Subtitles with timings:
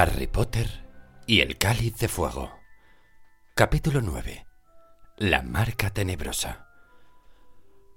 [0.00, 0.70] Harry Potter
[1.26, 2.56] y el cáliz de fuego.
[3.56, 4.46] Capítulo 9.
[5.16, 6.68] La marca tenebrosa.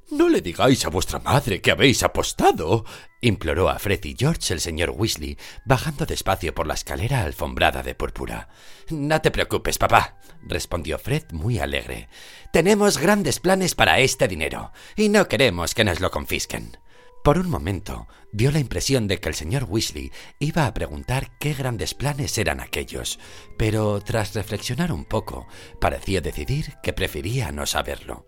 [0.09, 2.85] No le digáis a vuestra madre que habéis apostado,
[3.21, 7.93] imploró a Fred y George el señor Weasley, bajando despacio por la escalera alfombrada de
[7.93, 8.49] púrpura.
[8.89, 12.09] No te preocupes, papá, respondió Fred muy alegre.
[12.51, 16.80] Tenemos grandes planes para este dinero, y no queremos que nos lo confisquen.
[17.23, 21.53] Por un momento dio la impresión de que el señor Weasley iba a preguntar qué
[21.53, 23.19] grandes planes eran aquellos,
[23.59, 25.47] pero tras reflexionar un poco,
[25.79, 28.25] pareció decidir que prefería no saberlo.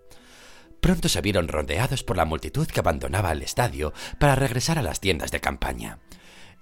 [0.80, 5.00] Pronto se vieron rodeados por la multitud que abandonaba el estadio para regresar a las
[5.00, 6.00] tiendas de campaña.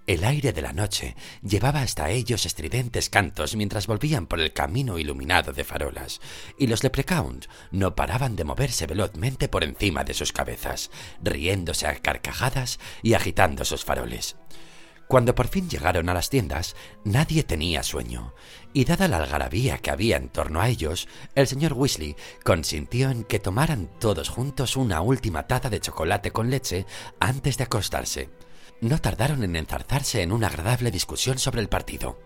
[0.08, 4.98] El aire de la noche llevaba hasta ellos estridentes cantos mientras volvían por el camino
[4.98, 6.22] iluminado de farolas,
[6.58, 10.90] y los leprechauns no paraban de moverse velozmente por encima de sus cabezas,
[11.22, 14.38] riéndose a carcajadas y agitando sus faroles.
[15.08, 18.34] Cuando por fin llegaron a las tiendas, nadie tenía sueño,
[18.74, 23.24] y dada la algarabía que había en torno a ellos, el señor Weasley consintió en
[23.24, 26.88] que tomaran todos juntos una última taza de chocolate con leche
[27.20, 28.30] antes de acostarse
[28.82, 32.20] no tardaron en enzarzarse en una agradable discusión sobre el partido.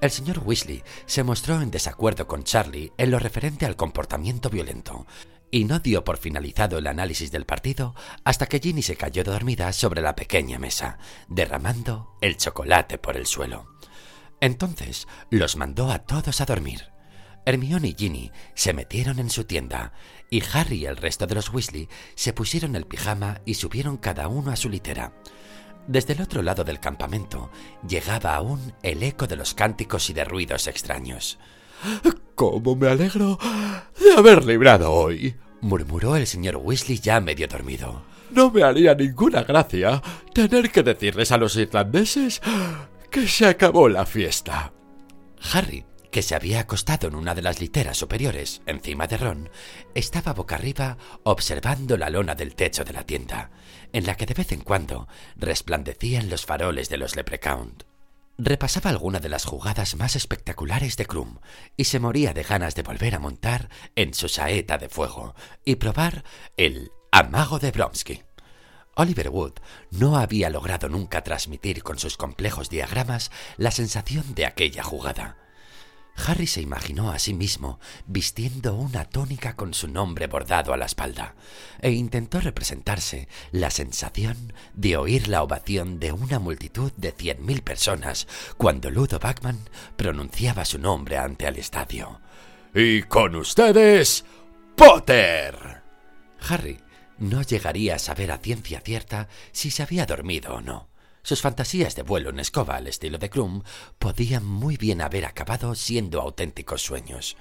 [0.00, 5.06] El señor Weasley se mostró en desacuerdo con Charlie en lo referente al comportamiento violento,
[5.50, 7.94] y no dio por finalizado el análisis del partido
[8.24, 13.26] hasta que Ginny se cayó dormida sobre la pequeña mesa, derramando el chocolate por el
[13.26, 13.66] suelo.
[14.40, 16.92] Entonces los mandó a todos a dormir.
[17.46, 19.92] Hermione y Ginny se metieron en su tienda,
[20.28, 24.28] y Harry y el resto de los Weasley se pusieron el pijama y subieron cada
[24.28, 25.12] uno a su litera.
[25.86, 27.50] Desde el otro lado del campamento
[27.86, 31.38] llegaba aún el eco de los cánticos y de ruidos extraños.
[32.34, 33.38] ¡Cómo me alegro
[34.00, 35.36] de haber librado hoy!
[35.60, 38.02] murmuró el señor Weasley ya medio dormido.
[38.30, 42.40] No me haría ninguna gracia tener que decirles a los irlandeses
[43.10, 44.72] que se acabó la fiesta.
[45.52, 49.50] Harry, que se había acostado en una de las literas superiores, encima de Ron,
[49.94, 53.50] estaba boca arriba observando la lona del techo de la tienda
[53.94, 57.76] en la que de vez en cuando resplandecían los faroles de los Leprechaun.
[58.36, 61.38] Repasaba alguna de las jugadas más espectaculares de Krum
[61.76, 65.76] y se moría de ganas de volver a montar en su saeta de fuego y
[65.76, 66.24] probar
[66.56, 68.24] el amago de Bromsky.
[68.96, 69.54] Oliver Wood
[69.92, 75.36] no había logrado nunca transmitir con sus complejos diagramas la sensación de aquella jugada,
[76.16, 80.86] Harry se imaginó a sí mismo vistiendo una tónica con su nombre bordado a la
[80.86, 81.34] espalda
[81.80, 87.62] e intentó representarse la sensación de oír la ovación de una multitud de cien mil
[87.62, 89.58] personas cuando Ludo Bachman
[89.96, 92.20] pronunciaba su nombre ante el estadio.
[92.74, 94.24] Y con ustedes,
[94.76, 95.82] Potter.
[96.48, 96.78] Harry
[97.18, 100.93] no llegaría a saber a ciencia cierta si se había dormido o no.
[101.24, 103.62] Sus fantasías de vuelo en escoba al estilo de Krum
[103.98, 107.38] podían muy bien haber acabado siendo auténticos sueños.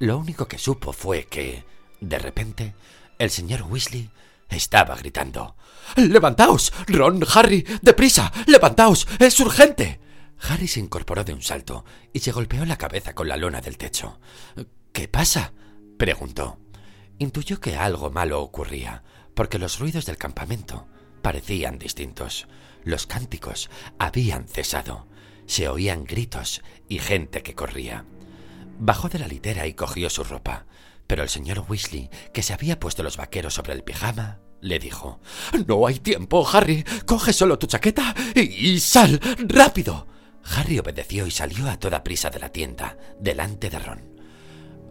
[0.00, 1.64] Lo único que supo fue que,
[2.00, 2.74] de repente,
[3.20, 4.10] el señor Weasley
[4.48, 5.54] estaba gritando.
[5.94, 6.72] ¡Levantaos!
[6.88, 10.00] Ron, Harry, deprisa, levantaos, es urgente.
[10.40, 13.78] Harry se incorporó de un salto y se golpeó la cabeza con la lona del
[13.78, 14.18] techo.
[14.92, 15.52] ¿Qué pasa?
[15.98, 16.58] preguntó.
[17.18, 19.04] Intuyó que algo malo ocurría,
[19.34, 20.88] porque los ruidos del campamento
[21.22, 22.48] parecían distintos.
[22.84, 25.06] Los cánticos habían cesado.
[25.46, 28.04] Se oían gritos y gente que corría.
[28.78, 30.66] Bajó de la litera y cogió su ropa,
[31.06, 35.20] pero el señor Weasley, que se había puesto los vaqueros sobre el pijama, le dijo
[35.66, 36.84] No hay tiempo, Harry.
[37.06, 39.20] Coge solo tu chaqueta y, y sal.
[39.40, 40.06] rápido.
[40.44, 44.19] Harry obedeció y salió a toda prisa de la tienda, delante de Ron.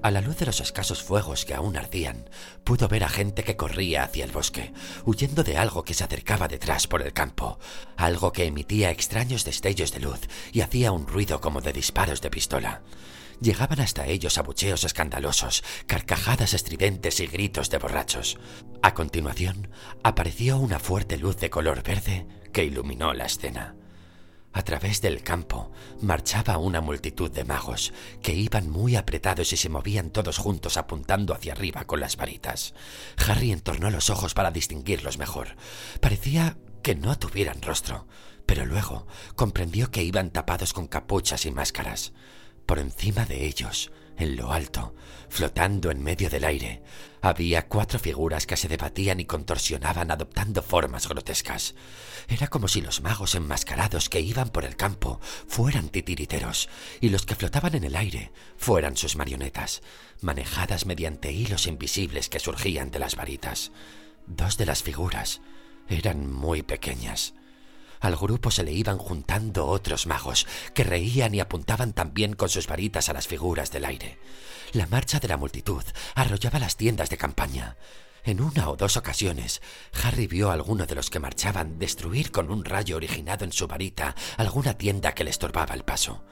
[0.01, 2.29] A la luz de los escasos fuegos que aún ardían,
[2.63, 4.71] pudo ver a gente que corría hacia el bosque,
[5.03, 7.59] huyendo de algo que se acercaba detrás por el campo,
[7.97, 10.21] algo que emitía extraños destellos de luz
[10.53, 12.81] y hacía un ruido como de disparos de pistola.
[13.41, 18.37] Llegaban hasta ellos abucheos escandalosos, carcajadas estridentes y gritos de borrachos.
[18.81, 19.69] A continuación,
[20.01, 23.75] apareció una fuerte luz de color verde que iluminó la escena.
[24.51, 25.71] A través del campo
[26.01, 31.33] marchaba una multitud de magos que iban muy apretados y se movían todos juntos apuntando
[31.33, 32.73] hacia arriba con las varitas.
[33.27, 35.55] Harry entornó los ojos para distinguirlos mejor.
[36.01, 38.07] Parecía que no tuvieran rostro,
[38.45, 42.13] pero luego comprendió que iban tapados con capuchas y máscaras.
[42.65, 44.95] Por encima de ellos, en lo alto,
[45.29, 46.81] flotando en medio del aire,
[47.21, 51.75] había cuatro figuras que se debatían y contorsionaban adoptando formas grotescas.
[52.27, 56.69] Era como si los magos enmascarados que iban por el campo fueran titiriteros
[57.01, 59.81] y los que flotaban en el aire fueran sus marionetas,
[60.21, 63.71] manejadas mediante hilos invisibles que surgían de las varitas.
[64.27, 65.41] Dos de las figuras
[65.87, 67.33] eran muy pequeñas.
[67.99, 72.67] Al grupo se le iban juntando otros magos, que reían y apuntaban también con sus
[72.67, 74.17] varitas a las figuras del aire.
[74.71, 75.83] La marcha de la multitud
[76.15, 77.77] arrollaba las tiendas de campaña.
[78.23, 79.61] En una o dos ocasiones,
[80.03, 83.67] Harry vio a alguno de los que marchaban destruir con un rayo originado en su
[83.67, 86.23] varita alguna tienda que le estorbaba el paso.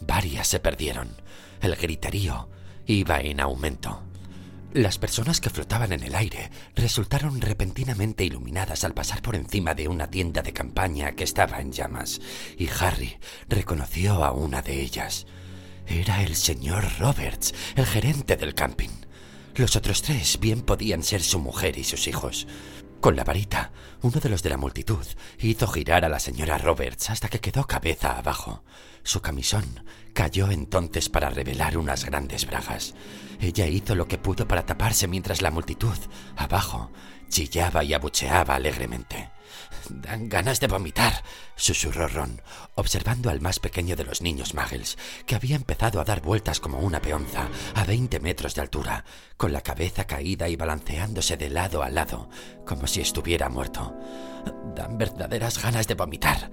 [0.00, 1.20] Varias se perdieron.
[1.60, 2.48] El griterío
[2.86, 4.02] iba en aumento.
[4.74, 9.86] Las personas que flotaban en el aire resultaron repentinamente iluminadas al pasar por encima de
[9.86, 12.22] una tienda de campaña que estaba en llamas,
[12.56, 13.18] y Harry
[13.50, 15.26] reconoció a una de ellas.
[15.86, 18.88] Era el señor Roberts, el gerente del camping.
[19.56, 22.46] Los otros tres bien podían ser su mujer y sus hijos.
[23.02, 25.04] Con la varita, uno de los de la multitud
[25.40, 28.64] hizo girar a la señora Roberts hasta que quedó cabeza abajo.
[29.02, 29.84] Su camisón
[30.14, 32.94] cayó entonces para revelar unas grandes bragas.
[33.42, 35.98] Ella hizo lo que pudo para taparse mientras la multitud,
[36.36, 36.92] abajo,
[37.28, 39.30] chillaba y abucheaba alegremente.
[39.90, 41.24] Dan ganas de vomitar,
[41.56, 42.40] susurró Ron,
[42.76, 44.96] observando al más pequeño de los niños Muggles,
[45.26, 49.04] que había empezado a dar vueltas como una peonza, a veinte metros de altura,
[49.36, 52.30] con la cabeza caída y balanceándose de lado a lado,
[52.64, 53.92] como si estuviera muerto.
[54.76, 56.48] Dan verdaderas ganas de vomitar.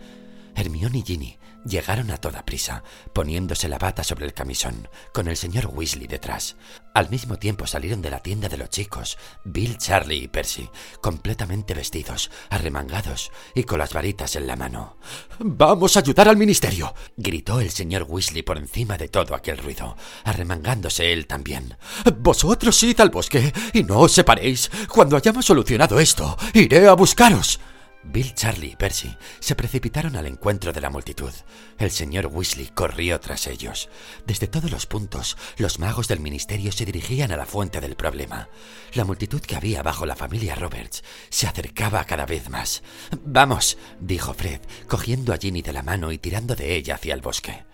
[0.59, 2.83] Hermione y Ginny llegaron a toda prisa,
[3.13, 6.55] poniéndose la bata sobre el camisón, con el señor Weasley detrás.
[6.93, 10.69] Al mismo tiempo salieron de la tienda de los chicos, Bill, Charlie y Percy,
[11.01, 14.97] completamente vestidos, arremangados y con las varitas en la mano.
[15.39, 16.93] ¡Vamos a ayudar al ministerio!
[17.17, 21.77] gritó el señor Weasley por encima de todo aquel ruido, arremangándose él también.
[22.17, 24.71] Vosotros id al bosque y no os separéis.
[24.87, 27.59] Cuando hayamos solucionado esto, iré a buscaros.
[28.03, 31.33] Bill, Charlie y Percy se precipitaron al encuentro de la multitud.
[31.77, 33.89] El señor Weasley corrió tras ellos.
[34.25, 38.47] Desde todos los puntos, los magos del ministerio se dirigían a la fuente del problema.
[38.93, 42.83] La multitud que había bajo la familia Roberts se acercaba cada vez más.
[43.25, 47.21] Vamos, dijo Fred, cogiendo a Ginny de la mano y tirando de ella hacia el
[47.21, 47.65] bosque.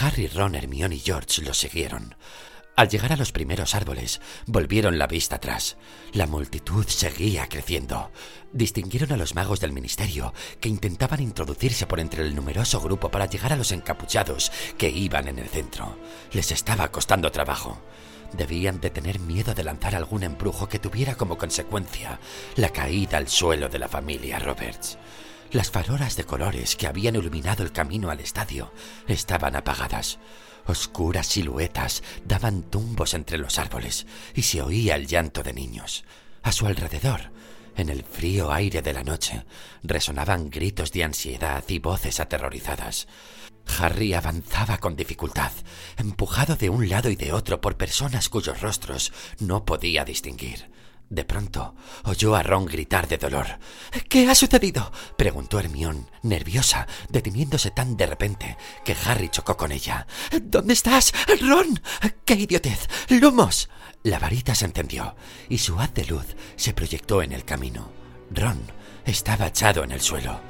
[0.00, 2.16] Harry, Ron, Hermione y George lo siguieron.
[2.80, 5.76] Al llegar a los primeros árboles, volvieron la vista atrás.
[6.14, 8.10] La multitud seguía creciendo.
[8.54, 13.26] Distinguieron a los magos del ministerio, que intentaban introducirse por entre el numeroso grupo para
[13.26, 15.98] llegar a los encapuchados que iban en el centro.
[16.32, 17.78] Les estaba costando trabajo.
[18.32, 22.18] Debían de tener miedo de lanzar algún embrujo que tuviera como consecuencia
[22.56, 24.96] la caída al suelo de la familia Roberts.
[25.52, 28.72] Las farolas de colores que habían iluminado el camino al estadio
[29.06, 30.18] estaban apagadas.
[30.66, 36.04] Oscuras siluetas daban tumbos entre los árboles y se oía el llanto de niños.
[36.42, 37.32] A su alrededor,
[37.76, 39.44] en el frío aire de la noche,
[39.82, 43.08] resonaban gritos de ansiedad y voces aterrorizadas.
[43.78, 45.52] Harry avanzaba con dificultad,
[45.96, 50.70] empujado de un lado y de otro por personas cuyos rostros no podía distinguir.
[51.10, 51.74] De pronto
[52.04, 53.58] oyó a Ron gritar de dolor.
[54.08, 54.92] ¿Qué ha sucedido?
[55.16, 60.06] preguntó Hermión, nerviosa, deteniéndose tan de repente que Harry chocó con ella.
[60.40, 61.12] ¿Dónde estás?
[61.40, 61.80] ¡Ron!
[62.24, 62.88] ¡Qué idiotez!
[63.08, 63.68] ¡Lumos!
[64.04, 65.16] La varita se encendió
[65.48, 67.90] y su haz de luz se proyectó en el camino.
[68.30, 68.60] Ron
[69.04, 70.40] estaba echado en el suelo.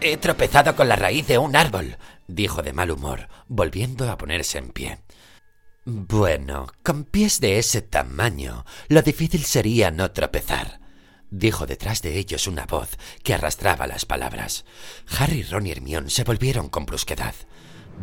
[0.00, 4.56] He tropezado con la raíz de un árbol, dijo de mal humor, volviendo a ponerse
[4.56, 4.98] en pie.
[5.86, 10.78] Bueno, con pies de ese tamaño, lo difícil sería no tropezar,
[11.30, 14.66] dijo detrás de ellos una voz que arrastraba las palabras.
[15.18, 17.34] Harry, Ron y Hermione se volvieron con brusquedad.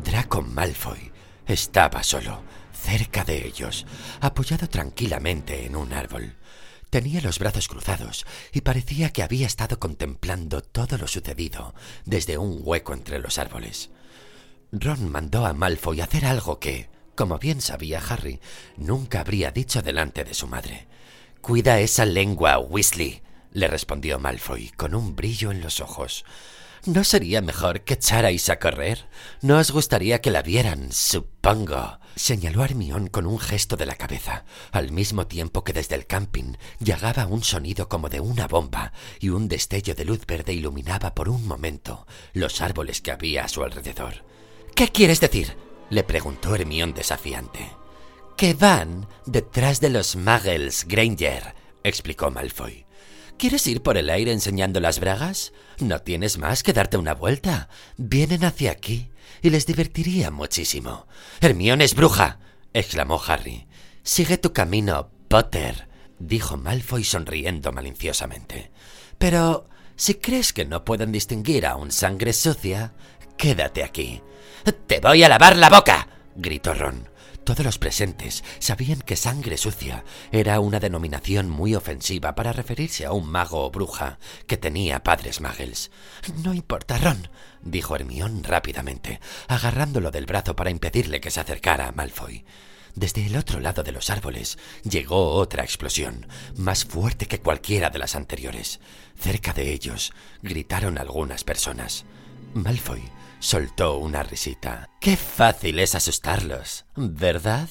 [0.04, 1.12] Draco Malfoy
[1.46, 2.42] estaba solo,
[2.74, 3.86] cerca de ellos,
[4.22, 6.36] apoyado tranquilamente en un árbol.
[6.90, 12.62] Tenía los brazos cruzados y parecía que había estado contemplando todo lo sucedido desde un
[12.64, 13.92] hueco entre los árboles.
[14.72, 18.40] Ron mandó a Malfoy hacer algo que, como bien sabía Harry,
[18.78, 20.88] nunca habría dicho delante de su madre.
[21.42, 26.24] Cuida esa lengua, Weasley, le respondió Malfoy con un brillo en los ojos.
[26.86, 29.10] ¿No sería mejor que echarais a correr?
[29.42, 32.00] ¿No os gustaría que la vieran, supongo?
[32.16, 36.54] señaló Hermión con un gesto de la cabeza, al mismo tiempo que desde el camping
[36.80, 41.30] llegaba un sonido como de una bomba y un destello de luz verde iluminaba por
[41.30, 44.24] un momento los árboles que había a su alrededor.
[44.76, 45.67] ¿Qué quieres decir?
[45.90, 47.72] Le preguntó Hermión desafiante.
[48.36, 52.86] Que van detrás de los Muggles, Granger, explicó Malfoy.
[53.38, 55.54] ¿Quieres ir por el aire enseñando las bragas?
[55.80, 57.70] No tienes más que darte una vuelta.
[57.98, 61.08] Vienen hacia aquí y les divertiría muchísimo.
[61.40, 62.40] Hermione es bruja,
[62.74, 63.68] exclamó Harry.
[64.02, 68.72] Sigue tu camino, Potter, dijo Malfoy sonriendo maliciosamente.
[69.18, 72.94] Pero si crees que no pueden distinguir a un sangre sucia,
[73.38, 74.22] quédate aquí.
[74.88, 77.08] Te voy a lavar la boca, gritó Ron.
[77.48, 80.04] Todos los presentes sabían que sangre sucia
[80.34, 85.40] era una denominación muy ofensiva para referirse a un mago o bruja que tenía padres
[85.40, 85.90] muggles.
[86.44, 87.30] No importa, Ron,
[87.62, 92.44] dijo Hermión rápidamente, agarrándolo del brazo para impedirle que se acercara a Malfoy.
[92.96, 96.28] Desde el otro lado de los árboles llegó otra explosión,
[96.58, 98.82] más fuerte que cualquiera de las anteriores.
[99.18, 102.04] Cerca de ellos gritaron algunas personas.
[102.54, 103.04] Malfoy
[103.40, 104.90] soltó una risita.
[105.00, 107.70] Qué fácil es asustarlos, ¿verdad?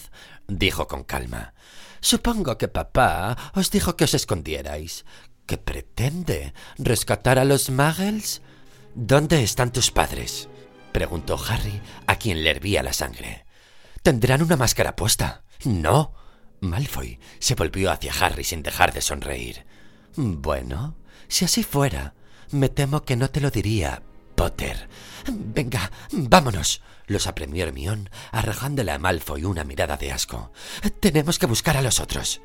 [0.49, 1.55] dijo con calma.
[2.01, 5.05] Supongo que papá os dijo que os escondierais.
[5.47, 6.55] ¿Qué pretende?
[6.79, 8.43] ¿Rescatar a los muggles?
[8.95, 10.49] ¿Dónde están tus padres?
[10.93, 13.45] preguntó Harry, a quien le hervía la sangre.
[14.03, 15.45] Tendrán una máscara puesta.
[15.65, 16.15] No.
[16.61, 19.67] Malfoy se volvió hacia Harry sin dejar de sonreír.
[20.17, 20.97] Bueno,
[21.29, 22.15] si así fuera,
[22.51, 24.03] me temo que no te lo diría,
[24.37, 24.89] Potter.
[25.29, 26.83] Venga, vámonos.
[27.09, 30.53] Los apremió Hermión, arrojándole a Malfoy una mirada de asco.
[31.01, 32.41] Tenemos que buscar a los otros.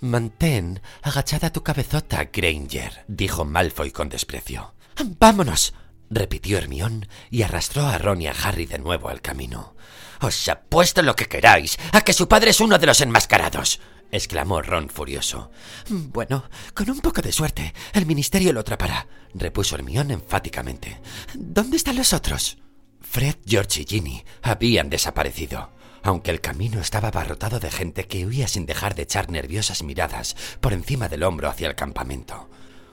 [0.00, 4.74] Mantén agachada tu cabezota, Granger, dijo Malfoy con desprecio.
[5.18, 5.74] Vámonos
[6.10, 9.74] repitió Hermión y arrastró a Ron y a Harry de nuevo al camino.
[10.20, 13.80] Os apuesto lo que queráis a que su padre es uno de los enmascarados.
[14.10, 15.50] Exclamó Ron furioso.
[15.88, 21.00] Bueno, con un poco de suerte, el ministerio lo atrapará, repuso Hermión enfáticamente.
[21.34, 22.58] ¿Dónde están los otros?
[23.00, 25.70] Fred, George y Ginny habían desaparecido,
[26.02, 30.36] aunque el camino estaba abarrotado de gente que huía sin dejar de echar nerviosas miradas
[30.60, 32.48] por encima del hombro hacia el campamento.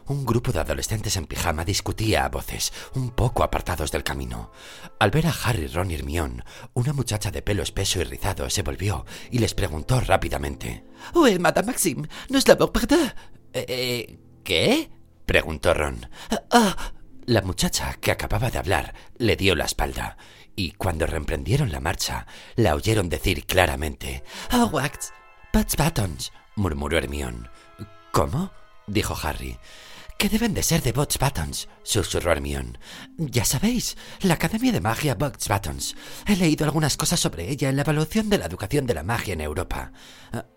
[0.08, 4.52] Un grupo de adolescentes en pijama discutía a voces, un poco apartados del camino.
[5.00, 8.62] Al ver a Harry, Ron y Hermione, una muchacha de pelo espeso y rizado se
[8.62, 13.16] volvió y les preguntó rápidamente: «¡Oye, Madame Maxime, ¿nos la verdad?»
[13.52, 14.90] ¿Eh, ¿Eh, qué?
[15.26, 16.10] preguntó Ron.
[16.52, 16.94] Ah,
[17.26, 20.16] la muchacha que acababa de hablar le dio la espalda
[20.56, 24.24] y cuando reemprendieron la marcha la oyeron decir claramente:
[24.54, 25.12] «Oh, wax,
[25.52, 27.50] Butts Buttons», murmuró Hermione.
[28.14, 28.52] ¿Cómo?
[28.88, 29.60] dijo Harry
[30.18, 32.80] que deben de ser de Bots Buttons, susurró Hermione.
[33.18, 35.96] Ya sabéis, la Academia de Magia Bots Buttons.
[36.26, 39.34] He leído algunas cosas sobre ella en la evaluación de la educación de la magia
[39.34, 39.92] en Europa.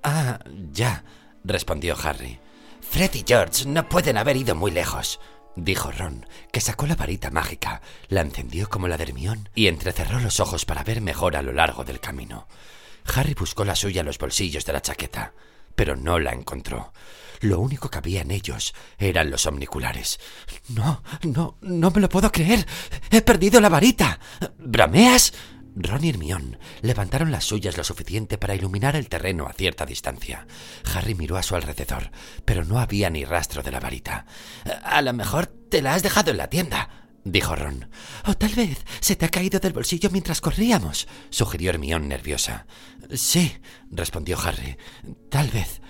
[0.03, 0.39] Ah,
[0.73, 1.05] ya,
[1.45, 2.41] respondió Harry.
[2.81, 5.21] Fred y George no pueden haber ido muy lejos,
[5.55, 10.21] dijo Ron, que sacó la varita mágica, la encendió como la de Hermione y entrecerró
[10.21, 12.49] los ojos para ver mejor a lo largo del camino.
[13.15, 15.35] Harry buscó la suya en los bolsillos de la chaqueta,
[15.75, 16.93] pero no la encontró.
[17.41, 20.21] Lo único que había en ellos eran los omniculares.
[20.69, 22.67] No, no, no me lo puedo creer.
[23.11, 24.21] He perdido la varita.
[24.59, 25.33] ¿Brameas?
[25.75, 30.47] Ron y Hermione levantaron las suyas lo suficiente para iluminar el terreno a cierta distancia.
[30.95, 32.11] Harry miró a su alrededor,
[32.45, 34.27] pero no había ni rastro de la varita.
[34.83, 37.89] A lo mejor te la has dejado en la tienda, dijo Ron.
[38.27, 42.67] O tal vez se te ha caído del bolsillo mientras corríamos, sugirió Hermione nerviosa.
[43.15, 43.53] Sí,
[43.91, 44.77] respondió Harry.
[45.29, 45.81] Tal vez.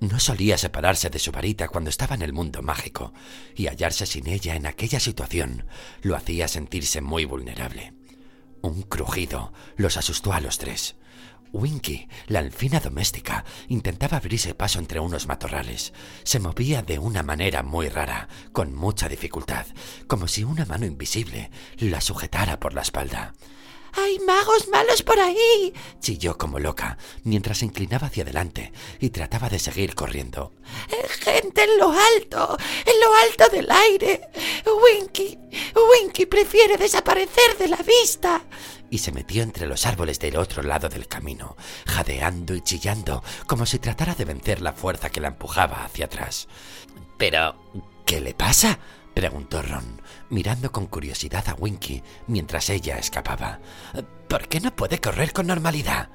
[0.00, 3.14] No solía separarse de su varita cuando estaba en el mundo mágico,
[3.54, 5.66] y hallarse sin ella en aquella situación
[6.02, 7.94] lo hacía sentirse muy vulnerable.
[8.60, 10.96] Un crujido los asustó a los tres.
[11.52, 15.94] Winky, la alfina doméstica, intentaba abrirse paso entre unos matorrales.
[16.24, 19.66] Se movía de una manera muy rara, con mucha dificultad,
[20.06, 23.34] como si una mano invisible la sujetara por la espalda.
[23.92, 25.72] ¡Hay magos malos por ahí!
[26.00, 30.52] chilló como loca, mientras se inclinaba hacia adelante y trataba de seguir corriendo.
[30.90, 32.56] Eh, ¡Gente en lo alto!
[32.84, 34.28] ¡En lo alto del aire!
[34.66, 35.38] ¡Winky!
[35.74, 38.44] ¡Winky prefiere desaparecer de la vista!
[38.90, 43.66] Y se metió entre los árboles del otro lado del camino, jadeando y chillando, como
[43.66, 46.46] si tratara de vencer la fuerza que la empujaba hacia atrás.
[47.18, 47.56] Pero,
[48.04, 48.78] ¿qué le pasa?
[49.16, 53.60] Preguntó Ron, mirando con curiosidad a Winky mientras ella escapaba.
[54.28, 56.10] ¿Por qué no puede correr con normalidad?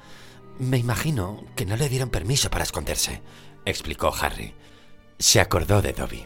[0.60, 3.24] Me imagino que no le dieron permiso para esconderse,
[3.66, 4.54] explicó Harry.
[5.18, 6.26] Se acordó de Dobby.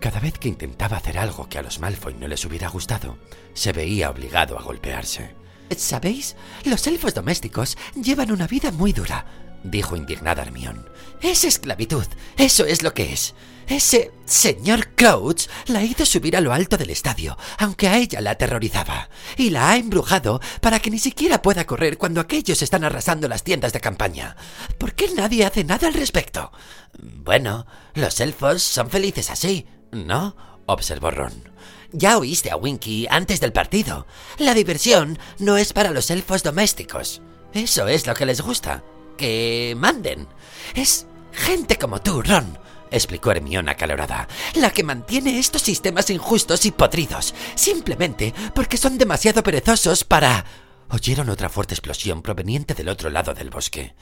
[0.00, 3.16] Cada vez que intentaba hacer algo que a los Malfoy no les hubiera gustado,
[3.54, 5.36] se veía obligado a golpearse.
[5.76, 6.34] ¿Sabéis?
[6.64, 9.24] Los elfos domésticos llevan una vida muy dura,
[9.62, 10.82] dijo indignada Hermione.
[11.20, 13.34] Es esclavitud, eso es lo que es.
[13.68, 18.30] Ese señor Crouch la hizo subir a lo alto del estadio, aunque a ella la
[18.30, 23.28] aterrorizaba, y la ha embrujado para que ni siquiera pueda correr cuando aquellos están arrasando
[23.28, 24.36] las tiendas de campaña.
[24.78, 26.50] ¿Por qué nadie hace nada al respecto?
[26.98, 30.34] Bueno, los elfos son felices así, ¿no?
[30.64, 31.52] observó Ron.
[31.92, 34.06] Ya oíste a Winky antes del partido.
[34.38, 37.22] La diversión no es para los elfos domésticos.
[37.52, 38.82] Eso es lo que les gusta.
[39.18, 40.26] Que manden.
[40.74, 42.58] Es gente como tú, Ron
[42.90, 49.42] explicó Hermione acalorada, la que mantiene estos sistemas injustos y podridos, simplemente porque son demasiado
[49.42, 50.44] perezosos para...
[50.88, 53.94] oyeron otra fuerte explosión proveniente del otro lado del bosque.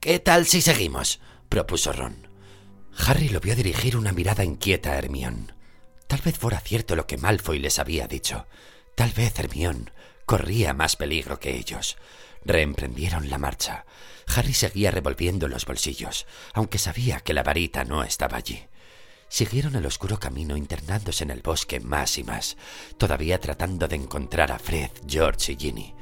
[0.00, 1.20] ¿Qué tal si seguimos?
[1.48, 2.28] propuso Ron.
[2.96, 5.52] Harry lo vio dirigir una mirada inquieta a Hermión.
[6.06, 8.46] Tal vez fuera cierto lo que Malfoy les había dicho.
[8.94, 9.90] Tal vez Hermión
[10.26, 11.96] corría más peligro que ellos.
[12.44, 13.84] Reemprendieron la marcha.
[14.26, 18.64] Harry seguía revolviendo los bolsillos, aunque sabía que la varita no estaba allí.
[19.28, 22.56] Siguieron el oscuro camino internándose en el bosque más y más,
[22.98, 25.94] todavía tratando de encontrar a Fred, George y Ginny.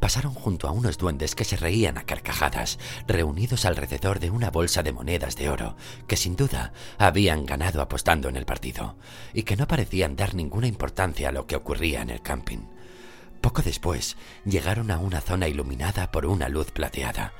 [0.00, 4.82] Pasaron junto a unos duendes que se reían a carcajadas, reunidos alrededor de una bolsa
[4.82, 5.76] de monedas de oro,
[6.06, 8.98] que sin duda habían ganado apostando en el partido,
[9.32, 12.66] y que no parecían dar ninguna importancia a lo que ocurría en el camping.
[13.40, 17.32] Poco después llegaron a una zona iluminada por una luz plateada,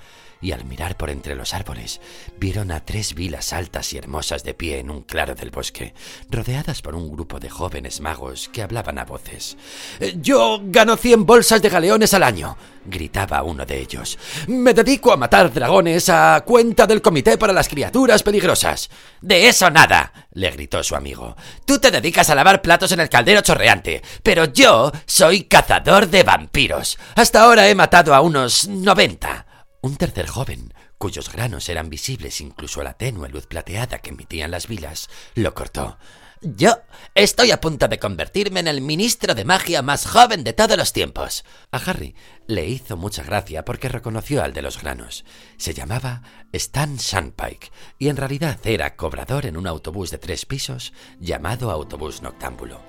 [0.45, 2.03] y al mirar por entre los árboles
[2.39, 5.95] vieron a tres vilas altas y hermosas de pie en un claro del bosque,
[6.29, 9.57] rodeadas por un grupo de jóvenes magos que hablaban a voces.
[10.01, 14.19] Eh, yo gano cien bolsas de galeones al año, gritaba uno de ellos.
[14.47, 18.91] Me dedico a matar dragones a cuenta del Comité para las Criaturas Peligrosas.
[19.23, 21.37] De eso nada, le gritó su amigo.
[21.65, 26.23] Tú te dedicas a lavar platos en el caldero chorreante, pero yo soy cazador de
[26.23, 26.99] vampiros.
[27.15, 29.47] Hasta ahora he matado a unos noventa.
[29.85, 34.51] Un tercer joven, cuyos granos eran visibles incluso a la tenue luz plateada que emitían
[34.51, 35.99] las vilas, lo cortó.
[36.41, 36.79] Yo
[37.15, 40.95] estoy a punto de convertirme en el ministro de magia más joven de todos los
[40.95, 41.45] tiempos.
[41.71, 42.15] A Harry
[42.47, 45.27] le hizo mucha gracia porque reconoció al de los granos.
[45.59, 46.23] Se llamaba
[46.55, 52.23] Stan Sandpike y en realidad era cobrador en un autobús de tres pisos llamado autobús
[52.23, 52.81] noctámbulo.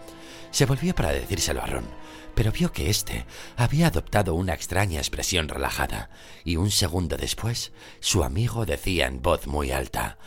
[0.51, 1.89] Se volvió para decírselo a Ron,
[2.35, 3.25] pero vio que éste
[3.55, 6.09] había adoptado una extraña expresión relajada,
[6.43, 10.17] y un segundo después su amigo decía en voz muy alta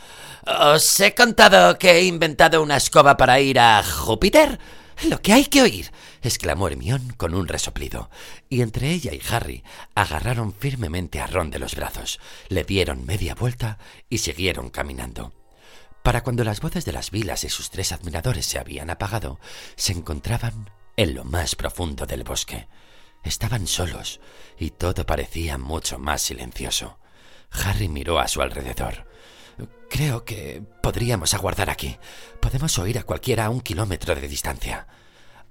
[0.45, 4.59] ¿Os he contado que he inventado una escoba para ir a Júpiter?
[5.07, 8.09] Lo que hay que oír, exclamó Hermión con un resoplido,
[8.49, 9.63] y entre ella y Harry
[9.95, 13.77] agarraron firmemente a Ron de los brazos, le dieron media vuelta
[14.09, 15.31] y siguieron caminando.
[16.03, 19.39] Para cuando las voces de las vilas y sus tres admiradores se habían apagado,
[19.75, 22.67] se encontraban en lo más profundo del bosque.
[23.23, 24.19] Estaban solos
[24.57, 26.99] y todo parecía mucho más silencioso.
[27.51, 29.07] Harry miró a su alrededor.
[29.89, 31.97] Creo que podríamos aguardar aquí.
[32.41, 34.87] Podemos oír a cualquiera a un kilómetro de distancia.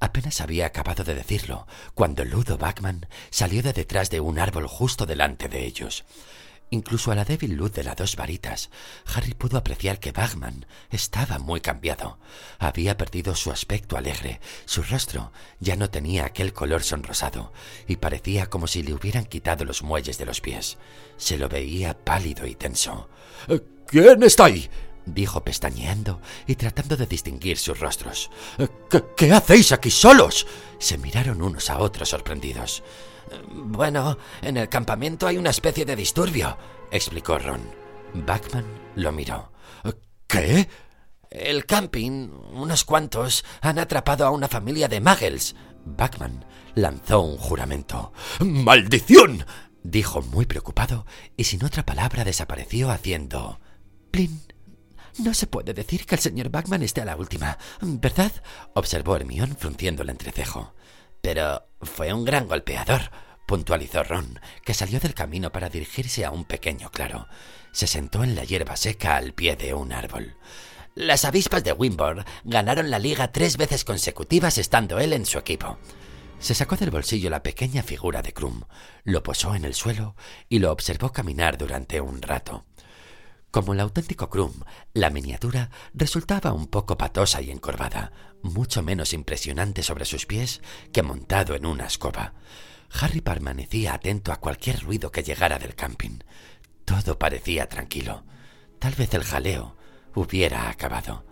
[0.00, 5.06] Apenas había acabado de decirlo cuando Ludo Backman salió de detrás de un árbol justo
[5.06, 6.04] delante de ellos.
[6.70, 8.70] Incluso a la débil luz de las dos varitas,
[9.14, 12.18] Harry pudo apreciar que Bagman estaba muy cambiado.
[12.58, 17.52] Había perdido su aspecto alegre, su rostro ya no tenía aquel color sonrosado,
[17.86, 20.76] y parecía como si le hubieran quitado los muelles de los pies.
[21.16, 23.08] Se lo veía pálido y tenso.
[23.86, 24.68] ¿Quién está ahí?
[25.14, 28.30] Dijo pestañeando y tratando de distinguir sus rostros.
[28.90, 30.46] ¿Qué, ¿Qué, hacéis aquí solos?
[30.78, 32.82] Se miraron unos a otros sorprendidos.
[33.50, 36.56] Bueno, en el campamento hay una especie de disturbio,
[36.90, 37.62] explicó Ron.
[38.14, 38.64] Backman
[38.96, 39.52] lo miró.
[40.26, 40.68] ¿Qué?
[41.30, 45.54] El camping, unos cuantos, han atrapado a una familia de muggles.
[45.84, 46.44] Backman
[46.74, 48.12] lanzó un juramento.
[48.40, 49.44] ¡Maldición!
[49.82, 53.60] dijo muy preocupado y sin otra palabra desapareció haciendo...
[54.10, 54.40] Plin.
[55.18, 58.32] No se puede decir que el señor Backman esté a la última, ¿verdad?
[58.74, 60.74] observó Hermión frunciendo el entrecejo.
[61.20, 63.10] Pero fue un gran golpeador,
[63.46, 67.26] puntualizó Ron, que salió del camino para dirigirse a un pequeño claro.
[67.72, 70.36] Se sentó en la hierba seca al pie de un árbol.
[70.94, 75.78] Las avispas de Wimborne ganaron la liga tres veces consecutivas estando él en su equipo.
[76.40, 78.62] Se sacó del bolsillo la pequeña figura de Krum,
[79.04, 80.14] lo posó en el suelo
[80.48, 82.64] y lo observó caminar durante un rato.
[83.50, 84.52] Como el auténtico Krum,
[84.92, 90.60] la miniatura resultaba un poco patosa y encorvada, mucho menos impresionante sobre sus pies
[90.92, 92.34] que montado en una escoba.
[92.90, 96.18] Harry permanecía atento a cualquier ruido que llegara del camping.
[96.84, 98.24] Todo parecía tranquilo.
[98.78, 99.76] Tal vez el jaleo
[100.14, 101.24] hubiera acabado.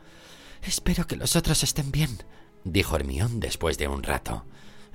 [0.63, 2.25] Espero que los otros estén bien,
[2.65, 4.47] dijo Hermión después de un rato.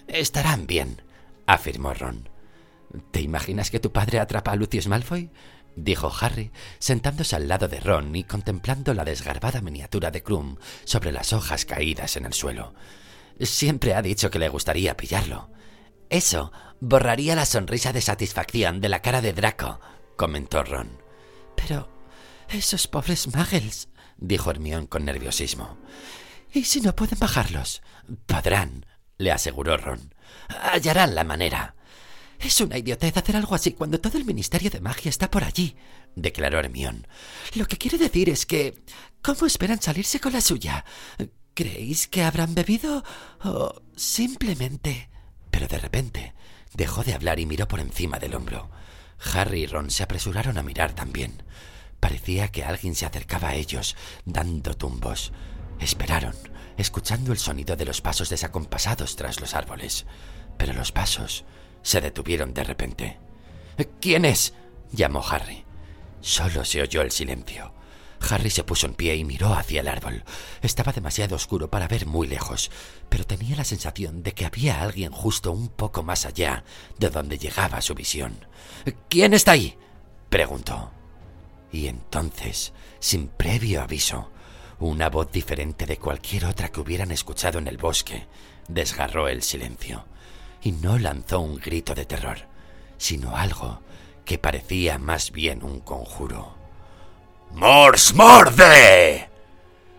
[0.08, 1.02] Estarán bien,
[1.46, 2.30] afirmó Ron.
[3.12, 5.32] ¿Te imaginas que tu padre atrapa a Lucius Malfoy?
[5.76, 11.12] Dijo Harry, sentándose al lado de Ron y contemplando la desgarbada miniatura de Krum sobre
[11.12, 12.74] las hojas caídas en el suelo.
[13.40, 15.50] Siempre ha dicho que le gustaría pillarlo.
[16.10, 19.80] Eso borraría la sonrisa de satisfacción de la cara de Draco,
[20.18, 21.02] comentó Ron.
[21.56, 21.90] Pero
[22.50, 25.78] esos pobres muggles, dijo Hermión con nerviosismo.
[26.54, 27.82] ¿Y si no pueden bajarlos?
[28.26, 28.86] Podrán,
[29.18, 30.14] le aseguró Ron.
[30.50, 31.76] Hallarán la manera.
[32.42, 35.76] Es una idiotez hacer algo así cuando todo el Ministerio de Magia está por allí,
[36.16, 37.08] declaró Hermión.
[37.56, 38.84] Lo que quiere decir es que...
[39.22, 40.84] ¿Cómo esperan salirse con la suya?
[41.54, 43.04] ¿Creéis que habrán bebido?
[43.44, 45.10] ¿O simplemente...
[45.52, 46.34] Pero de repente,
[46.74, 48.70] Dejó de hablar y miró por encima del hombro.
[49.34, 51.44] Harry y Ron se apresuraron a mirar también.
[52.00, 55.34] Parecía que alguien se acercaba a ellos, dando tumbos.
[55.80, 56.36] Esperaron,
[56.78, 60.06] escuchando el sonido de los pasos desacompasados tras los árboles.
[60.58, 61.44] Pero los pasos
[61.82, 63.18] se detuvieron de repente.
[64.00, 64.54] ¿Quién es?
[64.92, 65.64] llamó Harry.
[66.22, 67.74] Solo se oyó el silencio.
[68.30, 70.24] Harry se puso en pie y miró hacia el árbol.
[70.62, 72.70] Estaba demasiado oscuro para ver muy lejos,
[73.10, 76.64] pero tenía la sensación de que había alguien justo un poco más allá
[77.00, 78.46] de donde llegaba su visión.
[79.10, 79.76] ¿Quién está ahí?
[80.30, 80.92] preguntó.
[81.72, 84.30] Y entonces, sin previo aviso,
[84.80, 88.28] una voz diferente de cualquier otra que hubieran escuchado en el bosque
[88.68, 90.06] desgarró el silencio
[90.62, 92.38] y no lanzó un grito de terror,
[92.98, 93.82] sino algo
[94.26, 96.56] que parecía más bien un conjuro.
[97.54, 99.30] ¡Mors morde!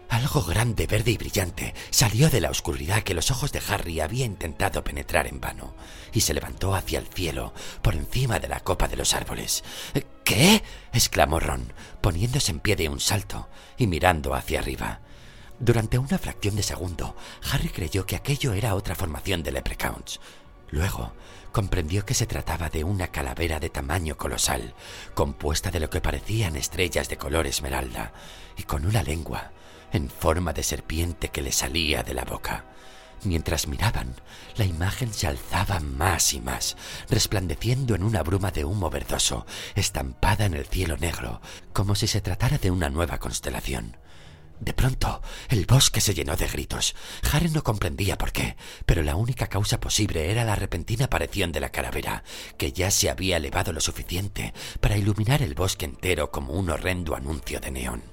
[0.08, 4.26] Algo grande, verde y brillante salió de la oscuridad que los ojos de Harry había
[4.26, 5.74] intentado penetrar en vano
[6.12, 9.64] y se levantó hacia el cielo por encima de la copa de los árboles.
[10.22, 10.62] ¿Qué?
[10.92, 11.72] exclamó Ron,
[12.02, 13.48] poniéndose en pie de un salto
[13.78, 15.00] y mirando hacia arriba.
[15.58, 17.16] Durante una fracción de segundo,
[17.50, 20.20] Harry creyó que aquello era otra formación de leprechauns.
[20.72, 21.12] Luego,
[21.52, 24.74] comprendió que se trataba de una calavera de tamaño colosal,
[25.14, 28.12] compuesta de lo que parecían estrellas de color esmeralda,
[28.56, 29.52] y con una lengua
[29.92, 32.64] en forma de serpiente que le salía de la boca.
[33.22, 34.14] Mientras miraban,
[34.56, 36.78] la imagen se alzaba más y más,
[37.10, 41.42] resplandeciendo en una bruma de humo verdoso, estampada en el cielo negro,
[41.74, 43.98] como si se tratara de una nueva constelación.
[44.62, 46.94] De pronto, el bosque se llenó de gritos.
[47.32, 51.58] Harry no comprendía por qué, pero la única causa posible era la repentina aparición de
[51.58, 52.22] la calavera,
[52.58, 57.16] que ya se había elevado lo suficiente para iluminar el bosque entero como un horrendo
[57.16, 58.04] anuncio de neón.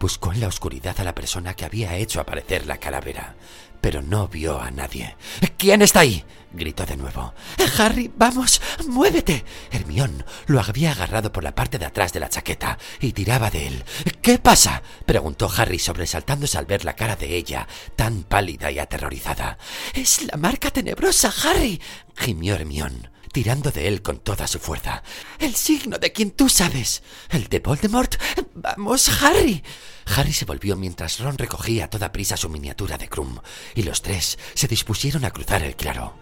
[0.00, 3.36] Buscó en la oscuridad a la persona que había hecho aparecer la calavera,
[3.84, 5.14] pero no vio a nadie.
[5.58, 6.24] ¿Quién está ahí?
[6.54, 7.34] gritó de nuevo.
[7.76, 9.44] Harry, vamos, muévete.
[9.70, 13.66] Hermión lo había agarrado por la parte de atrás de la chaqueta y tiraba de
[13.66, 13.84] él.
[14.22, 14.82] ¿Qué pasa?
[15.04, 19.58] preguntó Harry sobresaltándose al ver la cara de ella, tan pálida y aterrorizada.
[19.92, 21.78] Es la marca tenebrosa, Harry,
[22.16, 25.02] gimió Hermión tirando de él con toda su fuerza.
[25.40, 27.02] El signo de quien tú sabes.
[27.30, 28.14] El de Voldemort.
[28.54, 29.60] Vamos, Harry.
[30.06, 33.40] Harry se volvió mientras Ron recogía a toda prisa su miniatura de Krum,
[33.74, 36.14] y los tres se dispusieron a cruzar el claro.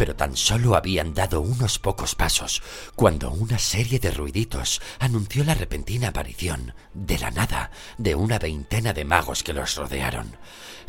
[0.00, 2.62] Pero tan solo habían dado unos pocos pasos
[2.96, 8.94] cuando una serie de ruiditos anunció la repentina aparición, de la nada, de una veintena
[8.94, 10.38] de magos que los rodearon.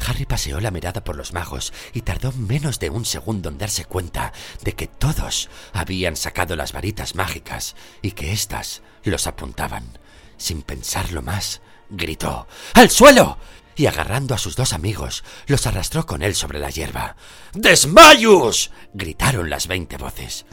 [0.07, 3.83] Harry paseó la mirada por los magos y tardó menos de un segundo en darse
[3.83, 4.31] cuenta
[4.63, 9.99] de que todos habían sacado las varitas mágicas y que éstas los apuntaban.
[10.37, 13.37] Sin pensarlo más, gritó ¡Al suelo!
[13.75, 17.15] Y agarrando a sus dos amigos, los arrastró con él sobre la hierba.
[17.53, 18.71] ¡Desmayos!
[18.93, 20.45] gritaron las veinte voces.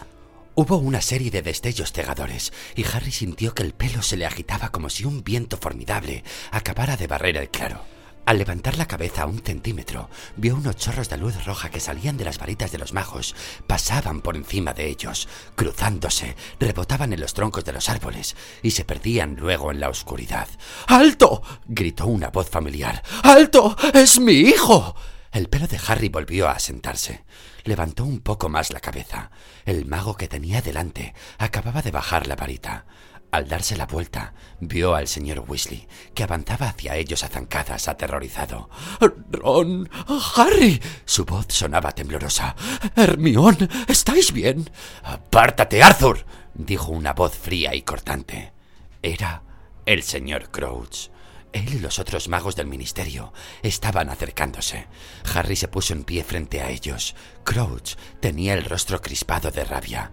[0.55, 4.71] Hubo una serie de destellos cegadores, y Harry sintió que el pelo se le agitaba
[4.71, 7.98] como si un viento formidable acabara de barrer el claro.
[8.29, 12.27] Al levantar la cabeza un centímetro, vio unos chorros de luz roja que salían de
[12.27, 13.35] las varitas de los magos,
[13.67, 18.85] pasaban por encima de ellos, cruzándose, rebotaban en los troncos de los árboles y se
[18.85, 20.47] perdían luego en la oscuridad.
[20.89, 21.41] ¡Alto!
[21.65, 23.03] gritó una voz familiar.
[23.23, 23.75] ¡Alto!
[23.95, 24.95] ¡Es mi hijo!
[25.33, 27.25] El pelo de Harry volvió a sentarse.
[27.65, 29.31] Levantó un poco más la cabeza.
[29.65, 32.85] El mago que tenía delante acababa de bajar la varita.
[33.31, 38.71] Al darse la vuelta, vio al señor Weasley, que avanzaba hacia ellos a zancadas, aterrorizado.
[39.31, 39.91] Ron,
[40.37, 40.81] Harry.
[41.05, 42.57] Su voz sonaba temblorosa.
[42.97, 44.71] Hermión, ¿estáis bien?
[45.03, 48.53] Apártate, Arthur, dijo una voz fría y cortante.
[49.03, 49.43] Era
[49.85, 51.11] el señor Crouch.
[51.53, 54.87] Él y los otros magos del ministerio estaban acercándose.
[55.35, 57.15] Harry se puso en pie frente a ellos.
[57.45, 60.13] Crouch tenía el rostro crispado de rabia.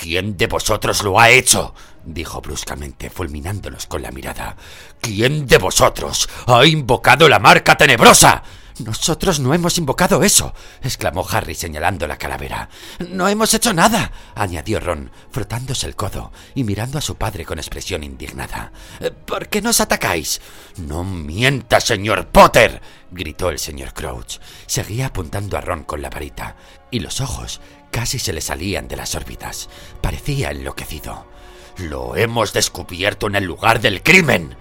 [0.00, 1.74] ¿Quién de vosotros lo ha hecho?
[2.02, 4.56] dijo bruscamente, fulminándolos con la mirada.
[4.98, 8.42] ¿Quién de vosotros ha invocado la marca tenebrosa?
[8.78, 12.70] Nosotros no hemos invocado eso, exclamó Harry señalando la calavera.
[13.10, 17.58] No hemos hecho nada, añadió Ron, frotándose el codo y mirando a su padre con
[17.58, 18.72] expresión indignada.
[19.26, 20.40] ¿Por qué nos atacáis?
[20.78, 24.38] No mienta, señor Potter, gritó el señor Crouch.
[24.64, 26.56] Seguía apuntando a Ron con la varita,
[26.90, 27.60] y los ojos
[27.90, 29.68] casi se le salían de las órbitas.
[30.00, 31.26] Parecía enloquecido.
[31.78, 34.56] Lo hemos descubierto en el lugar del crimen.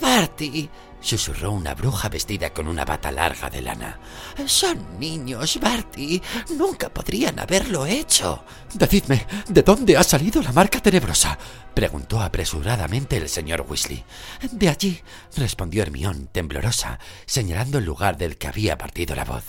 [0.00, 0.68] Barty,
[1.00, 3.98] susurró una bruja vestida con una bata larga de lana.
[4.46, 6.20] Son niños, Barty.
[6.50, 8.44] Nunca podrían haberlo hecho.
[8.74, 11.38] Decidme, ¿de dónde ha salido la marca tenebrosa?
[11.74, 14.04] preguntó apresuradamente el señor Weasley.
[14.50, 15.00] De allí,
[15.36, 19.44] respondió Hermión, temblorosa, señalando el lugar del que había partido la voz.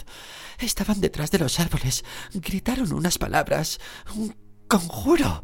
[0.60, 2.04] Estaban detrás de los árboles.
[2.34, 3.80] Gritaron unas palabras.
[4.16, 4.36] Un
[4.68, 5.44] conjuro.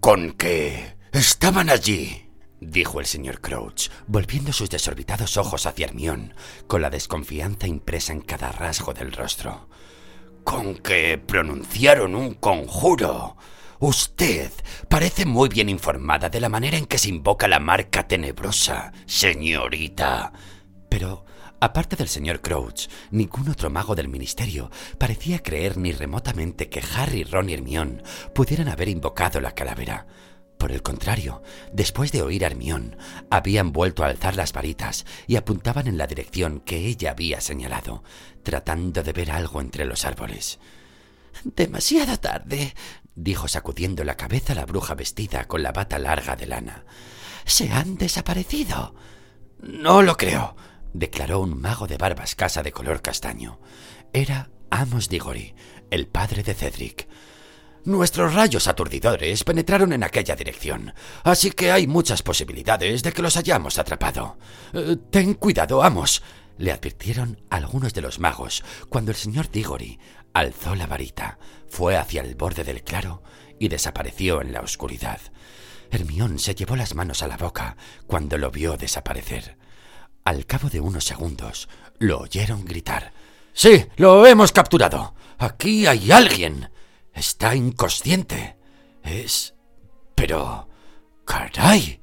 [0.00, 0.96] ¿Con qué?
[1.12, 2.24] Estaban allí
[2.70, 6.34] dijo el señor Crouch, volviendo sus desorbitados ojos hacia Hermión,
[6.66, 9.68] con la desconfianza impresa en cada rasgo del rostro.
[10.44, 13.36] Con que pronunciaron un conjuro.
[13.80, 14.50] Usted
[14.88, 20.32] parece muy bien informada de la manera en que se invoca la marca tenebrosa, señorita.
[20.88, 21.24] Pero,
[21.64, 27.24] aparte del señor Crouch, ningún otro mago del ministerio parecía creer ni remotamente que Harry,
[27.24, 28.02] Ron y Hermión
[28.34, 30.06] pudieran haber invocado la calavera.
[30.58, 32.96] Por el contrario, después de oír a Hermión,
[33.30, 38.04] habían vuelto a alzar las varitas y apuntaban en la dirección que ella había señalado,
[38.42, 40.58] tratando de ver algo entre los árboles.
[41.44, 42.74] Demasiado tarde,
[43.14, 46.84] dijo sacudiendo la cabeza la bruja vestida con la bata larga de lana.
[47.46, 48.94] Se han desaparecido.
[49.60, 50.56] No lo creo,
[50.94, 53.60] declaró un mago de barba escasa de color castaño.
[54.14, 55.54] Era Amos Diggory,
[55.90, 57.06] el padre de Cedric.
[57.84, 63.36] Nuestros rayos aturdidores penetraron en aquella dirección, así que hay muchas posibilidades de que los
[63.36, 64.38] hayamos atrapado.
[64.72, 66.22] Eh, ten cuidado, amos,
[66.56, 69.98] le advirtieron algunos de los magos cuando el señor Diggory
[70.32, 73.22] alzó la varita, fue hacia el borde del claro
[73.58, 75.20] y desapareció en la oscuridad.
[75.90, 77.76] Hermión se llevó las manos a la boca
[78.06, 79.58] cuando lo vio desaparecer.
[80.24, 83.12] Al cabo de unos segundos, lo oyeron gritar.
[83.52, 85.14] Sí, lo hemos capturado.
[85.38, 86.70] Aquí hay alguien.
[87.12, 88.56] Está inconsciente.
[89.02, 89.54] Es...
[90.14, 90.68] Pero...
[91.24, 92.00] ¡Caray!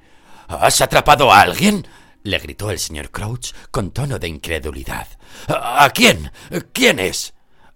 [0.48, 1.88] ¿Has atrapado a alguien?
[2.24, 5.08] le gritó el señor Crouch con tono de incredulidad.
[5.48, 6.32] ¿A quién?
[6.74, 7.34] ¿Quién es?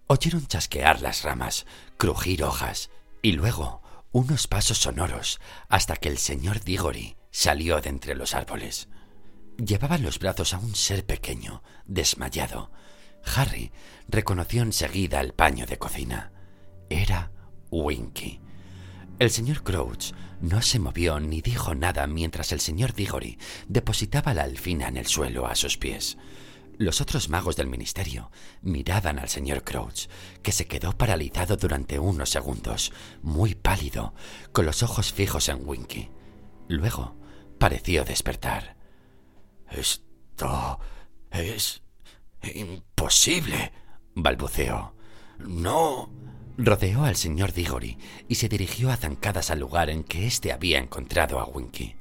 [0.08, 1.66] Oyeron chasquear las ramas,
[1.98, 2.92] crujir hojas,
[3.24, 3.82] y luego
[4.12, 8.88] unos pasos sonoros hasta que el señor Diggory salió de entre los árboles.
[9.58, 12.72] Llevaba en los brazos a un ser pequeño, desmayado.
[13.36, 13.72] Harry
[14.08, 16.32] reconoció enseguida el paño de cocina.
[16.89, 17.32] Era
[17.72, 18.41] Winky.
[19.18, 24.44] El señor Crouch no se movió ni dijo nada mientras el señor Diggory depositaba la
[24.44, 26.18] alfina en el suelo a sus pies.
[26.78, 30.10] Los otros magos del ministerio miraban al señor Crouch,
[30.44, 32.91] que se quedó paralizado durante unos segundos,
[33.22, 34.13] muy pálido,
[34.52, 36.10] con los ojos fijos en Winky.
[36.68, 37.15] Luego
[37.58, 38.75] pareció despertar.
[39.69, 40.80] Esto
[41.32, 41.82] es
[42.54, 43.71] imposible,
[44.13, 44.95] balbuceó.
[45.39, 46.10] No
[46.58, 47.97] Rodeó al señor Diggory
[48.30, 51.95] y se dirigió a zancadas al lugar en que éste había encontrado a Winky.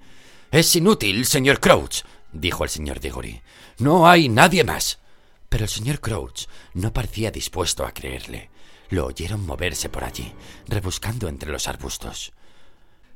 [0.52, 3.42] Es inútil, señor Crouch, dijo el señor Diggory.
[3.78, 5.00] No hay nadie más.
[5.48, 8.50] Pero el señor Crouch no parecía dispuesto a creerle.
[8.90, 10.32] Lo oyeron moverse por allí,
[10.68, 12.32] rebuscando entre los arbustos.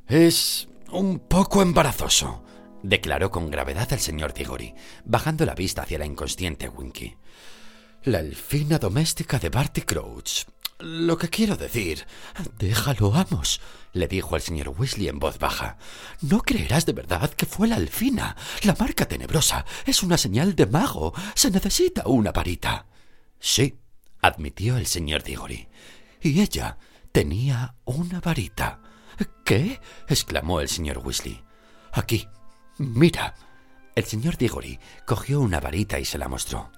[0.08, 2.42] Es un poco embarazoso,
[2.82, 7.16] declaró con gravedad el señor Diggory, bajando la vista hacia la inconsciente Winky.
[8.04, 10.44] La elfina doméstica de Barty Crouch
[10.78, 12.06] lo que quiero decir.
[12.58, 13.60] Déjalo, amos,
[13.92, 15.76] le dijo el señor Weasley en voz baja.
[16.20, 18.36] No creerás de verdad que fue la alfina.
[18.62, 21.12] La marca tenebrosa es una señal de mago.
[21.34, 22.86] Se necesita una varita.
[23.40, 23.78] Sí,
[24.22, 25.68] admitió el señor Diggory.
[26.22, 26.78] Y ella
[27.12, 28.80] tenía una varita.
[29.44, 29.80] ¿Qué?
[30.06, 31.42] exclamó el señor Weasley.
[31.92, 32.28] Aquí.
[32.78, 33.34] Mira.
[33.94, 36.70] El señor Diggory cogió una varita y se la mostró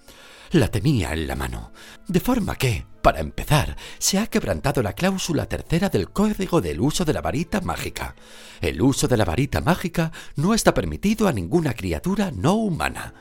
[0.52, 1.72] la tenía en la mano.
[2.08, 7.04] De forma que, para empezar, se ha quebrantado la cláusula tercera del Código del uso
[7.04, 8.14] de la varita mágica.
[8.60, 13.14] El uso de la varita mágica no está permitido a ninguna criatura no humana.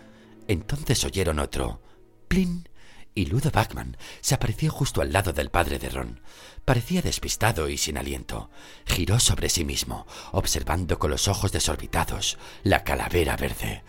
[0.47, 1.81] Entonces oyeron otro
[2.27, 2.68] plin
[3.15, 6.21] y Ludo Bachman se apareció justo al lado del padre de Ron.
[6.65, 8.49] Parecía despistado y sin aliento.
[8.85, 13.83] Giró sobre sí mismo, observando con los ojos desorbitados la calavera verde.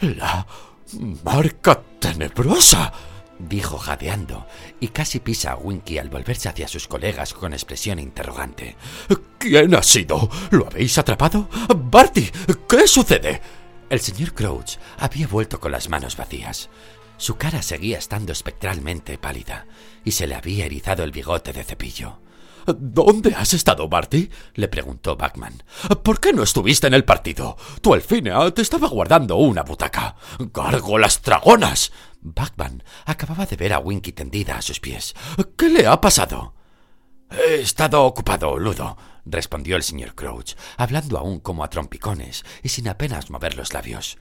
[0.00, 0.46] La
[1.24, 2.92] Marca tenebrosa,
[3.38, 4.46] dijo jadeando,
[4.80, 8.76] y casi pisa a Winky al volverse hacia sus colegas con expresión interrogante.
[9.38, 10.28] ¿Quién ha sido?
[10.50, 11.48] ¿Lo habéis atrapado?
[11.74, 12.30] Barty,
[12.68, 13.40] ¿qué sucede?
[13.88, 16.70] El señor Crouch había vuelto con las manos vacías.
[17.22, 19.68] Su cara seguía estando espectralmente pálida,
[20.04, 22.18] y se le había erizado el bigote de cepillo.
[22.66, 24.28] ¿Dónde has estado, Barty?
[24.54, 25.62] le preguntó Bachman.
[26.02, 27.56] ¿Por qué no estuviste en el partido?
[27.80, 30.16] Tu alfina te estaba guardando una butaca.
[30.52, 31.92] ¡Gárgolas dragonas!
[32.22, 35.14] Bachman acababa de ver a Winky tendida a sus pies.
[35.56, 36.54] ¿Qué le ha pasado?
[37.30, 42.88] He estado ocupado, Ludo, respondió el señor Crouch, hablando aún como a trompicones y sin
[42.88, 44.18] apenas mover los labios.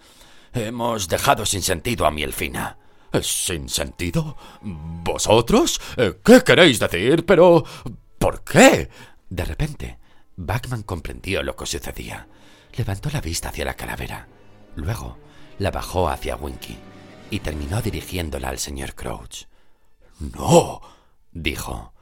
[0.54, 2.78] Hemos dejado sin sentido a Mielfina.
[3.22, 4.38] ¿Sin sentido?
[4.62, 5.82] ¿Vosotros?
[6.24, 7.26] ¿Qué queréis decir?
[7.26, 7.64] Pero...
[8.18, 8.90] ¿Por qué?
[9.30, 9.98] De repente,
[10.36, 12.28] Bachman comprendió lo que sucedía.
[12.78, 14.28] Levantó la vista hacia la calavera.
[14.76, 15.18] Luego
[15.60, 16.78] la bajó hacia Winky
[17.30, 19.46] y terminó dirigiéndola al señor Crouch.
[20.20, 20.82] No,
[21.32, 21.94] dijo.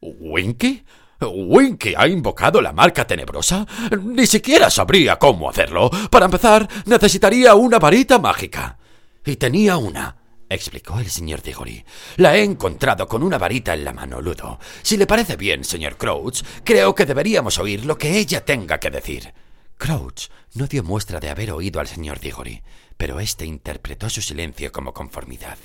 [0.00, 0.84] ¿Winky?
[1.20, 3.66] ¿Winky ha invocado la marca tenebrosa?
[4.02, 5.90] Ni siquiera sabría cómo hacerlo.
[6.10, 8.78] Para empezar, necesitaría una varita mágica.
[9.24, 10.16] Y tenía una,
[10.48, 11.84] explicó el señor Diggory.
[12.16, 14.58] La he encontrado con una varita en la mano, Ludo.
[14.82, 18.90] Si le parece bien, señor Crouch, creo que deberíamos oír lo que ella tenga que
[18.90, 19.34] decir.
[19.78, 22.62] Crouch no dio muestra de haber oído al señor Diggory,
[22.96, 25.58] pero éste interpretó su silencio como conformidad.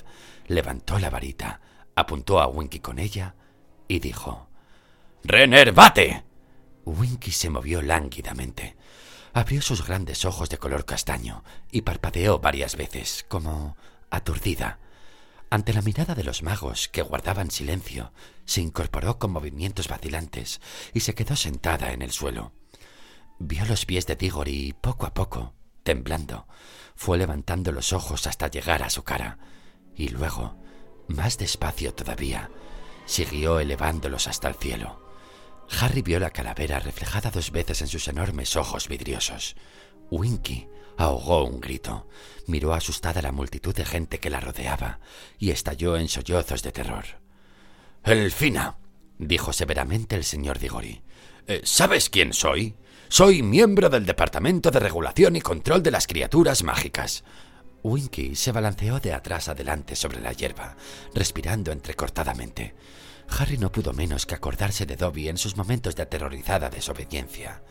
[0.48, 1.62] Levantó la varita,
[1.96, 3.36] apuntó a Winky con ella
[3.88, 4.50] y dijo:
[5.24, 6.24] ¡Renervate!
[6.84, 8.76] Winky se movió lánguidamente.
[9.34, 13.78] Abrió sus grandes ojos de color castaño y parpadeó varias veces, como
[14.12, 14.80] aturdida.
[15.50, 18.14] Ante la mirada de los magos, que guardaban silencio,
[18.46, 20.62] se incorporó con movimientos vacilantes
[20.94, 22.54] y se quedó sentada en el suelo.
[23.40, 26.48] Vio los pies de Tigori y poco a poco, temblando,
[26.96, 29.40] fue levantando los ojos hasta llegar a su cara,
[29.96, 30.56] y luego,
[31.08, 32.52] más despacio todavía,
[33.06, 35.02] siguió elevándolos hasta el cielo.
[35.80, 39.56] Harry vio la calavera reflejada dos veces en sus enormes ojos vidriosos.
[40.10, 42.08] Winky ahogó un grito,
[42.48, 45.00] miró asustada la multitud de gente que la rodeaba
[45.38, 47.06] y estalló en sollozos de terror.
[48.04, 48.78] Elfina,
[49.18, 51.02] dijo severamente el señor Digori,
[51.48, 52.76] eh, ¿sabes quién soy?
[53.10, 57.24] Soy miembro del Departamento de Regulación y Control de las Criaturas Mágicas.
[57.84, 60.76] Winky se balanceó de atrás adelante sobre la hierba,
[61.14, 62.74] respirando entrecortadamente.
[63.30, 67.64] Harry no pudo menos que acordarse de Dobby en sus momentos de aterrorizada desobediencia.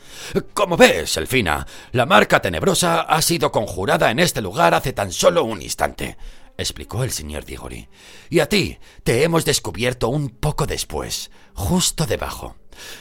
[0.55, 5.45] Como ves, Elfina, la marca tenebrosa ha sido conjurada en este lugar hace tan solo
[5.45, 6.17] un instante,
[6.57, 7.89] explicó el señor Diggory.
[8.29, 12.57] Y a ti te hemos descubierto un poco después, justo debajo.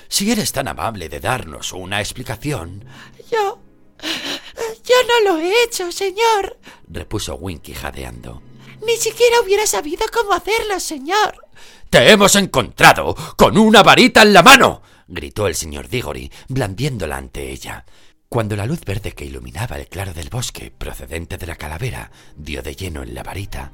[0.07, 2.85] Si eres tan amable de darnos una explicación.
[3.31, 3.59] Yo.
[4.01, 6.57] Yo no lo he hecho, señor,
[6.87, 8.41] repuso Winky jadeando.
[8.85, 11.47] Ni siquiera hubiera sabido cómo hacerlo, señor.
[11.89, 14.83] ¡Te hemos encontrado con una varita en la mano!
[15.07, 17.83] gritó el señor Diggory, blandiéndola ante ella.
[18.27, 22.61] Cuando la luz verde que iluminaba el claro del bosque, procedente de la calavera, dio
[22.61, 23.71] de lleno en la varita,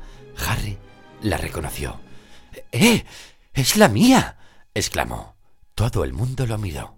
[0.48, 0.78] Harry
[1.22, 2.00] la reconoció.
[2.72, 3.04] ¡Eh!
[3.54, 4.38] ¡Es la mía!
[4.74, 5.36] exclamó.
[5.74, 6.96] Todo el mundo lo miró.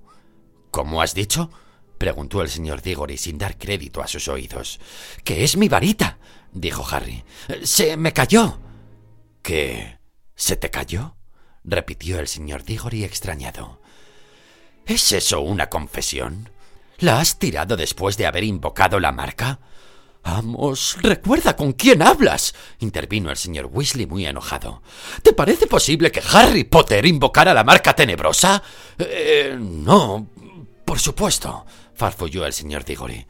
[0.69, 1.49] ¿Cómo has dicho?
[1.97, 4.79] preguntó el señor Diggory sin dar crédito a sus oídos.
[5.23, 6.19] Que es mi varita,
[6.51, 7.23] dijo Harry.
[7.63, 8.59] Se me cayó.
[9.41, 9.96] ¿Qué?
[10.37, 11.15] ¿Se te cayó?
[11.63, 13.81] repitió el señor Diggory extrañado.
[14.85, 16.49] ¿Es eso una confesión?
[16.99, 19.59] ¿La has tirado después de haber invocado la marca?
[20.23, 24.83] Vamos, recuerda con quién hablas, intervino el señor Weasley muy enojado.
[25.23, 28.61] ¿Te parece posible que Harry Potter invocara la marca tenebrosa?
[28.99, 30.29] Eh, no,
[30.85, 33.25] por supuesto, farfulló el señor Diggory.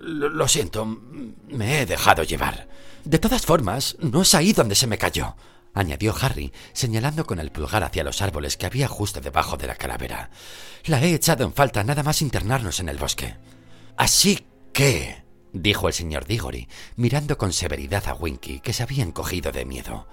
[0.00, 2.68] Lo siento, me he dejado llevar.
[3.04, 5.34] De todas formas, no es ahí donde se me cayó
[5.74, 9.74] añadió Harry, señalando con el pulgar hacia los árboles que había justo debajo de la
[9.74, 10.30] calavera.
[10.84, 13.36] La he echado en falta nada más internarnos en el bosque.
[13.96, 19.52] Así que, dijo el señor Diggory, mirando con severidad a Winky, que se había encogido
[19.52, 20.08] de miedo.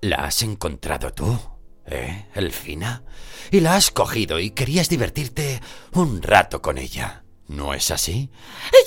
[0.00, 1.38] ¿La has encontrado tú?
[1.86, 3.04] ¿Eh, Elfina?
[3.50, 5.60] Y la has cogido y querías divertirte
[5.92, 7.21] un rato con ella.
[7.52, 8.30] ¿No es así?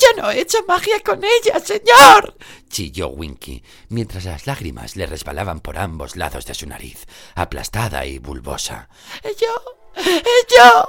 [0.02, 2.36] Yo no he hecho magia con ella, señor.
[2.68, 8.18] chilló Winky, mientras las lágrimas le resbalaban por ambos lados de su nariz, aplastada y
[8.18, 8.90] bulbosa.
[9.24, 10.04] Yo.
[10.04, 10.86] Yo.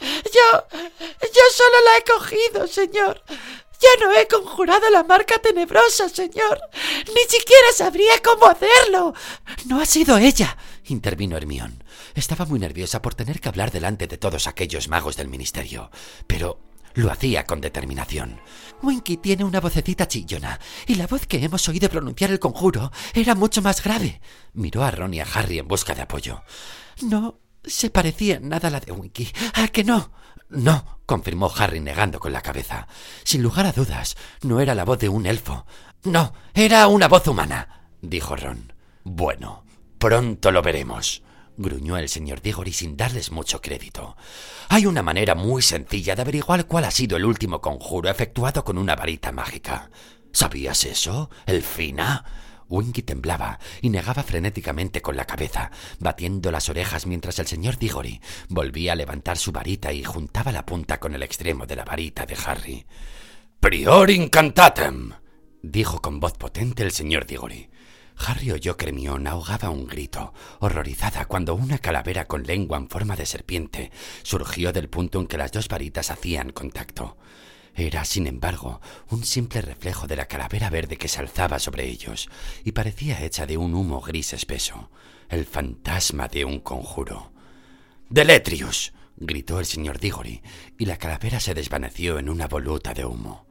[0.00, 0.66] Yo.
[1.22, 3.22] Yo solo la he cogido, señor.
[3.80, 6.60] Yo no he conjurado la marca tenebrosa, señor.
[7.06, 9.14] Ni siquiera sabría cómo hacerlo.
[9.66, 10.56] No ha sido ella,
[10.86, 11.84] intervino Hermión.
[12.14, 15.90] Estaba muy nerviosa por tener que hablar delante de todos aquellos magos del ministerio.
[16.26, 18.40] Pero lo hacía con determinación.
[18.82, 23.34] Winky tiene una vocecita chillona, y la voz que hemos oído pronunciar el conjuro era
[23.34, 24.20] mucho más grave.
[24.52, 26.42] Miró a Ron y a Harry en busca de apoyo.
[27.02, 29.32] No se parecía nada a la de Winky.
[29.54, 30.12] ¿A que no?
[30.48, 32.86] No, confirmó Harry negando con la cabeza.
[33.24, 35.66] Sin lugar a dudas, no era la voz de un elfo.
[36.04, 38.72] No, era una voz humana, dijo Ron.
[39.04, 39.64] Bueno,
[39.98, 41.22] pronto lo veremos
[41.56, 44.16] gruñó el señor Diggory sin darles mucho crédito.
[44.68, 48.78] Hay una manera muy sencilla de averiguar cuál ha sido el último conjuro efectuado con
[48.78, 49.90] una varita mágica.
[50.32, 52.24] ¿Sabías eso, Elfina?
[52.68, 58.20] Winky temblaba y negaba frenéticamente con la cabeza, batiendo las orejas mientras el señor Diggory
[58.48, 62.24] volvía a levantar su varita y juntaba la punta con el extremo de la varita
[62.24, 62.86] de Harry.
[63.60, 65.12] Prior incantatem,
[65.62, 67.68] dijo con voz potente el señor Diggory.
[68.16, 73.16] Harry oyó que Hermione ahogaba un grito, horrorizada cuando una calavera con lengua en forma
[73.16, 73.90] de serpiente
[74.22, 77.16] surgió del punto en que las dos varitas hacían contacto.
[77.74, 82.28] Era, sin embargo, un simple reflejo de la calavera verde que se alzaba sobre ellos,
[82.64, 84.90] y parecía hecha de un humo gris espeso,
[85.28, 87.32] el fantasma de un conjuro.
[88.10, 88.92] ¡Deletrius!
[89.16, 90.42] gritó el señor Diggory,
[90.76, 93.46] y la calavera se desvaneció en una voluta de humo.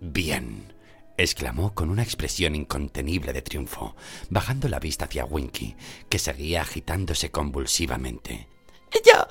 [0.00, 0.73] Bien,
[1.16, 3.94] exclamó con una expresión incontenible de triunfo,
[4.30, 5.76] bajando la vista hacia Winky,
[6.08, 8.48] que seguía agitándose convulsivamente.
[9.04, 9.26] Yo,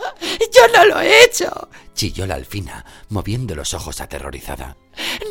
[0.51, 4.75] yo no lo he hecho, chilló la alfina, moviendo los ojos aterrorizada.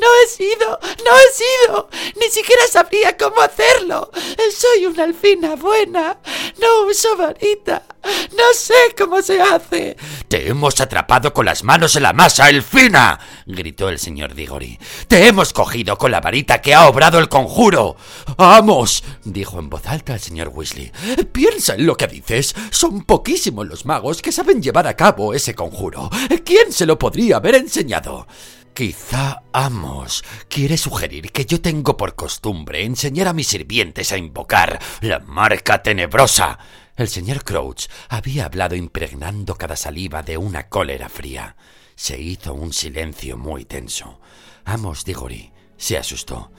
[0.01, 1.89] No he sido, no he sido,
[2.19, 4.11] ni siquiera sabría cómo hacerlo.
[4.57, 6.19] Soy una alfina buena,
[6.59, 9.97] no uso varita, no sé cómo se hace.
[10.29, 14.79] Te hemos atrapado con las manos en la masa, Elfina, gritó el señor Diggory.
[15.09, 17.97] Te hemos cogido con la varita que ha obrado el conjuro.
[18.37, 20.93] Vamos, dijo en voz alta el señor Weasley.
[21.33, 22.55] Piensa en lo que dices.
[22.71, 26.11] Son poquísimos los magos que saben llevar a cabo ese conjuro.
[26.45, 28.27] ¿Quién se lo podría haber enseñado?
[28.75, 34.79] Quizá Amos quiere sugerir que yo tengo por costumbre enseñar a mis sirvientes a invocar
[35.03, 36.59] la marca tenebrosa.
[36.97, 41.57] El señor Crouch había hablado impregnando cada saliva de una cólera fría.
[41.95, 44.21] Se hizo un silencio muy tenso.
[44.65, 46.53] Amos Diggory se asustó.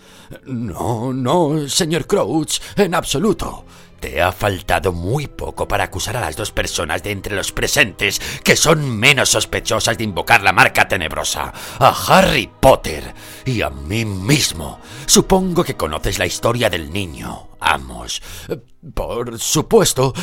[0.46, 3.66] No, no, señor Crouch, en absoluto.
[4.22, 8.56] Ha faltado muy poco para acusar a las dos personas de entre los presentes que
[8.56, 13.14] son menos sospechosas de invocar la marca tenebrosa, a Harry Potter
[13.46, 14.80] y a mí mismo.
[15.06, 18.22] Supongo que conoces la historia del niño, Amos.
[18.94, 20.14] Por supuesto,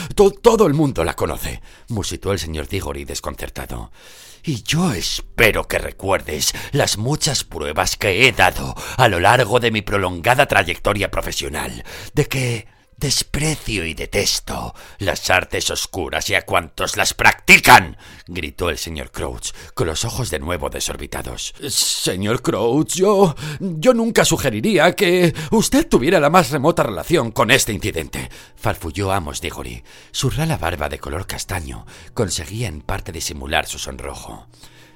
[0.42, 3.90] todo el mundo la conoce, musitó el señor Diggory desconcertado.
[4.42, 9.70] Y yo espero que recuerdes las muchas pruebas que he dado a lo largo de
[9.70, 16.98] mi prolongada trayectoria profesional de que Desprecio y detesto las artes oscuras y a cuantos
[16.98, 17.96] las practican,
[18.26, 21.54] gritó el señor Crouch, con los ojos de nuevo desorbitados.
[21.66, 23.34] Señor Crouch, yo.
[23.58, 29.40] yo nunca sugeriría que usted tuviera la más remota relación con este incidente, farfulló Amos
[29.40, 29.82] Diggory.
[30.10, 34.46] Su rala barba de color castaño conseguía en parte disimular su sonrojo.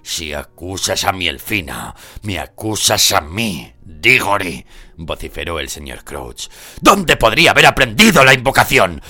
[0.03, 4.67] Si acusas a mi Elfina, me acusas a mí, Diggory,
[4.97, 6.49] vociferó el señor Crouch.
[6.81, 9.03] ¿Dónde podría haber aprendido la invocación?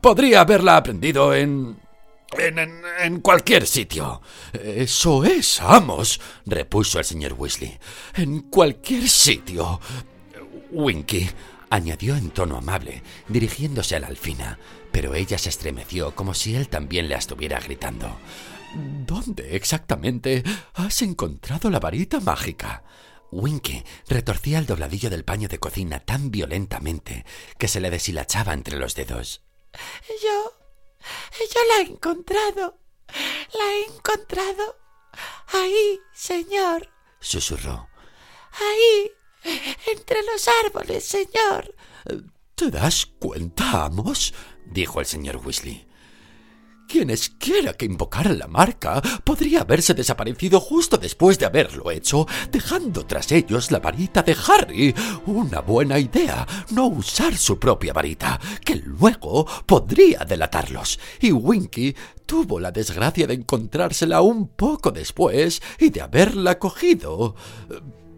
[0.00, 1.82] Podría haberla aprendido en...
[2.36, 4.20] En, en, cualquier sitio.
[4.52, 7.78] Eso es, amos, repuso el señor Weasley.
[8.16, 9.80] En cualquier sitio.
[10.72, 11.30] Winky,
[11.70, 14.58] añadió en tono amable, dirigiéndose a la alfina,
[14.90, 18.16] pero ella se estremeció como si él también le estuviera gritando.
[18.74, 20.42] ¿Dónde exactamente
[20.74, 22.82] has encontrado la varita mágica?
[23.34, 27.26] Winky retorcía el dobladillo del paño de cocina tan violentamente
[27.58, 29.42] que se le deshilachaba entre los dedos.
[30.22, 30.52] Yo.
[31.52, 32.78] yo la he encontrado.
[33.58, 34.78] La he encontrado.
[35.48, 36.88] Ahí, señor.
[37.20, 37.88] susurró.
[38.52, 39.10] Ahí,
[39.92, 41.74] entre los árboles, señor.
[42.54, 44.32] ¿Te das cuenta, Amos?
[44.64, 45.88] dijo el señor Weasley.
[46.88, 53.04] Quienes quiera que invocaran la marca podría haberse desaparecido justo después de haberlo hecho, dejando
[53.06, 54.94] tras ellos la varita de Harry.
[55.26, 60.98] Una buena idea, no usar su propia varita, que luego podría delatarlos.
[61.20, 61.94] Y Winky
[62.26, 67.34] tuvo la desgracia de encontrársela un poco después y de haberla cogido.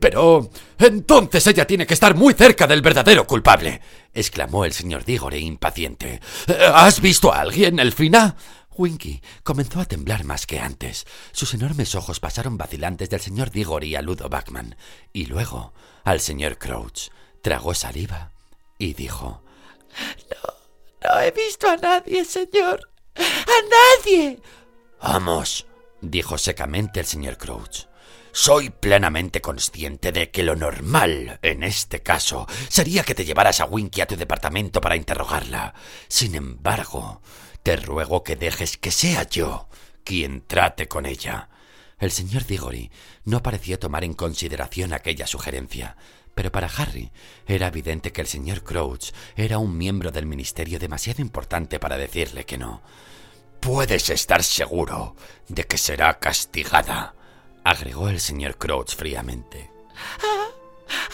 [0.00, 3.80] Pero entonces ella tiene que estar muy cerca del verdadero culpable,
[4.12, 6.20] exclamó el señor Diggory impaciente.
[6.74, 8.36] ¿Has visto a alguien, Elfina?
[8.76, 11.06] Winky comenzó a temblar más que antes.
[11.32, 14.76] Sus enormes ojos pasaron vacilantes del señor Diggory a Ludo Backman
[15.12, 15.72] y luego
[16.04, 17.08] al señor Crouch.
[17.42, 18.32] Tragó saliva
[18.78, 19.42] y dijo:
[20.30, 22.90] No, no he visto a nadie, señor.
[23.16, 24.40] ¡A nadie!
[25.00, 25.66] Vamos,
[26.02, 27.86] dijo secamente el señor Crouch.
[28.38, 33.64] Soy plenamente consciente de que lo normal, en este caso, sería que te llevaras a
[33.64, 35.72] Winky a tu departamento para interrogarla.
[36.06, 37.22] Sin embargo,
[37.62, 39.70] te ruego que dejes que sea yo
[40.04, 41.48] quien trate con ella.
[41.98, 42.90] El señor Diggory
[43.24, 45.96] no pareció tomar en consideración aquella sugerencia,
[46.34, 47.12] pero para Harry
[47.46, 52.44] era evidente que el señor Crouch era un miembro del ministerio demasiado importante para decirle
[52.44, 52.82] que no.
[53.60, 55.16] Puedes estar seguro
[55.48, 57.14] de que será castigada,
[57.66, 59.72] agregó el señor Crouch fríamente.
[60.30, 60.46] Ah,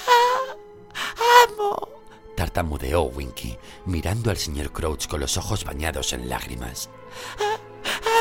[0.07, 1.88] ah, ¡Amo!
[2.36, 6.90] tartamudeó Winky, mirando al señor Crouch con los ojos bañados en lágrimas.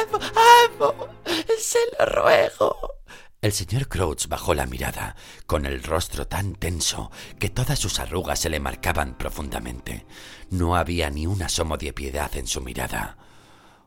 [0.08, 0.20] ¡Amo!
[0.80, 1.08] ¡Amo!
[1.60, 2.96] ¡Se lo ruego!
[3.42, 8.40] El señor Crouch bajó la mirada, con el rostro tan tenso que todas sus arrugas
[8.40, 10.06] se le marcaban profundamente.
[10.50, 13.18] No había ni un asomo de piedad en su mirada.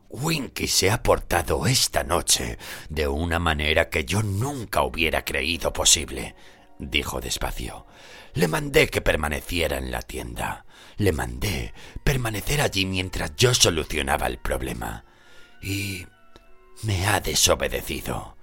[0.09, 2.57] Winky se ha portado esta noche
[2.89, 6.35] de una manera que yo nunca hubiera creído posible,
[6.79, 7.85] dijo despacio.
[8.33, 10.65] Le mandé que permaneciera en la tienda.
[10.97, 15.05] Le mandé permanecer allí mientras yo solucionaba el problema.
[15.61, 16.05] Y
[16.83, 18.35] me ha desobedecido.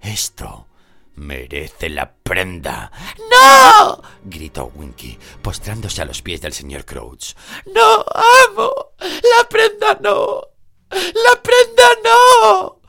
[0.00, 0.68] Esto
[1.14, 2.90] merece la prenda.
[3.30, 4.02] ¡No!
[4.24, 7.34] gritó Winky, postrándose a los pies del señor Crouch.
[7.66, 8.04] ¡No,
[8.48, 8.72] amo!
[8.98, 10.49] ¡La prenda no!
[10.90, 12.80] ¡La prenda no!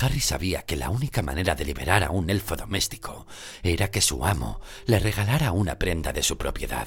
[0.00, 3.26] Harry sabía que la única manera de liberar a un elfo doméstico
[3.62, 6.86] era que su amo le regalara una prenda de su propiedad.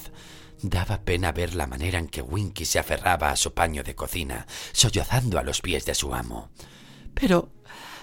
[0.62, 4.46] Daba pena ver la manera en que Winky se aferraba a su paño de cocina,
[4.72, 6.52] sollozando a los pies de su amo.
[7.16, 7.50] Pero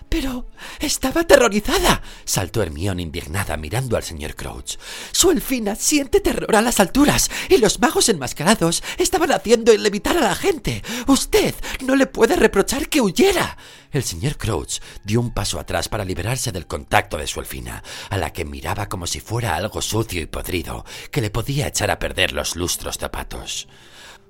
[0.09, 0.47] pero
[0.81, 4.77] estaba aterrorizada, saltó Hermione indignada mirando al señor Crouch.
[5.13, 10.21] Su elfina siente terror a las alturas y los magos enmascarados estaban haciendo levitar a
[10.21, 10.83] la gente.
[11.07, 11.55] Usted
[11.85, 13.57] no le puede reprochar que huyera.
[13.91, 18.19] El señor Crouch dio un paso atrás para liberarse del contacto de su elfina, a
[18.19, 21.99] la que miraba como si fuera algo sucio y podrido que le podía echar a
[21.99, 23.69] perder los lustros zapatos.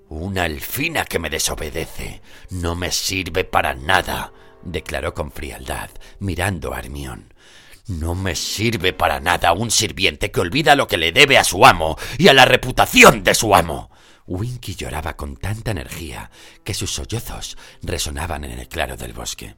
[0.08, 6.78] Una elfina que me desobedece no me sirve para nada, declaró con frialdad, mirando a
[6.78, 7.32] Hermión.
[7.86, 11.64] No me sirve para nada un sirviente que olvida lo que le debe a su
[11.64, 13.90] amo y a la reputación de su amo.
[14.26, 16.30] Winky lloraba con tanta energía
[16.64, 19.56] que sus sollozos resonaban en el claro del bosque.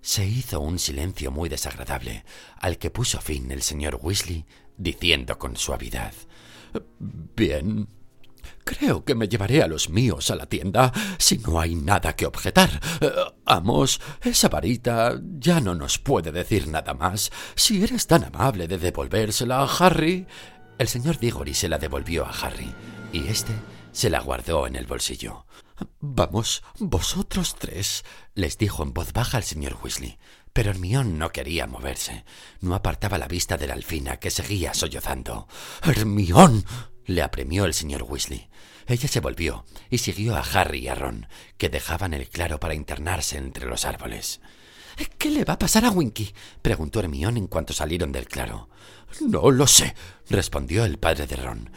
[0.00, 2.24] Se hizo un silencio muy desagradable,
[2.58, 4.44] al que puso fin el señor Weasley,
[4.76, 6.12] diciendo con suavidad
[6.98, 7.88] Bien,
[8.64, 12.26] Creo que me llevaré a los míos a la tienda si no hay nada que
[12.26, 12.80] objetar.
[13.00, 13.10] Eh,
[13.44, 17.32] amos, esa varita ya no nos puede decir nada más.
[17.54, 20.26] Si eres tan amable de devolvérsela a Harry.
[20.78, 22.72] El señor Diggory se la devolvió a Harry
[23.12, 23.52] y éste
[23.92, 25.46] se la guardó en el bolsillo.
[26.00, 28.04] Vamos, vosotros tres,
[28.34, 30.18] les dijo en voz baja el señor Weasley.
[30.52, 32.24] Pero Hermión no quería moverse.
[32.60, 35.48] No apartaba la vista de la alfina que seguía sollozando.
[35.82, 36.64] Hermión.
[37.04, 38.48] le apremió el señor Weasley.
[38.86, 41.26] Ella se volvió y siguió a Harry y a Ron,
[41.58, 44.40] que dejaban el claro para internarse entre los árboles.
[45.18, 46.34] ¿Qué le va a pasar a Winky?
[46.60, 48.68] preguntó Hermión en cuanto salieron del claro.
[49.20, 49.94] No lo sé,
[50.30, 51.70] respondió el padre de Ron.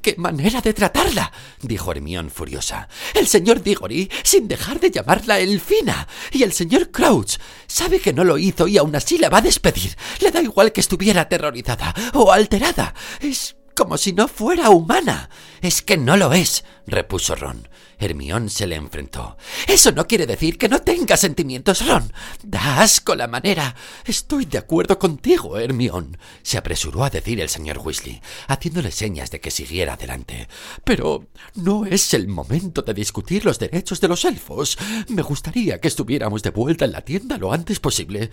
[0.00, 1.32] ¡Qué manera de tratarla!
[1.60, 2.88] dijo Hermión furiosa.
[3.14, 6.08] El señor Diggory, sin dejar de llamarla Elfina.
[6.32, 7.36] Y el señor Crouch
[7.66, 9.96] sabe que no lo hizo y aún así la va a despedir.
[10.20, 12.94] Le da igual que estuviera aterrorizada o alterada.
[13.20, 15.30] Es como si no fuera humana.
[15.62, 17.68] Es que no lo es, repuso Ron.
[18.00, 19.36] Hermión se le enfrentó.
[19.68, 22.12] Eso no quiere decir que no tenga sentimientos, Ron.
[22.42, 23.76] Da asco la manera.
[24.04, 29.40] Estoy de acuerdo contigo, Hermión, se apresuró a decir el señor Weasley, haciéndole señas de
[29.40, 30.48] que siguiera adelante.
[30.82, 34.76] Pero no es el momento de discutir los derechos de los elfos.
[35.06, 38.30] Me gustaría que estuviéramos de vuelta en la tienda lo antes posible.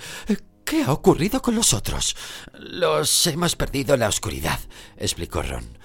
[0.66, 2.16] ¿Qué ha ocurrido con los otros?
[2.54, 4.60] Los hemos perdido en la oscuridad,
[4.98, 5.78] explicó Ron.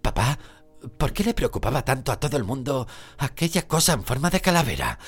[0.00, 0.38] Papá,
[0.96, 2.88] ¿por qué le preocupaba tanto a todo el mundo
[3.18, 4.98] aquella cosa en forma de calavera?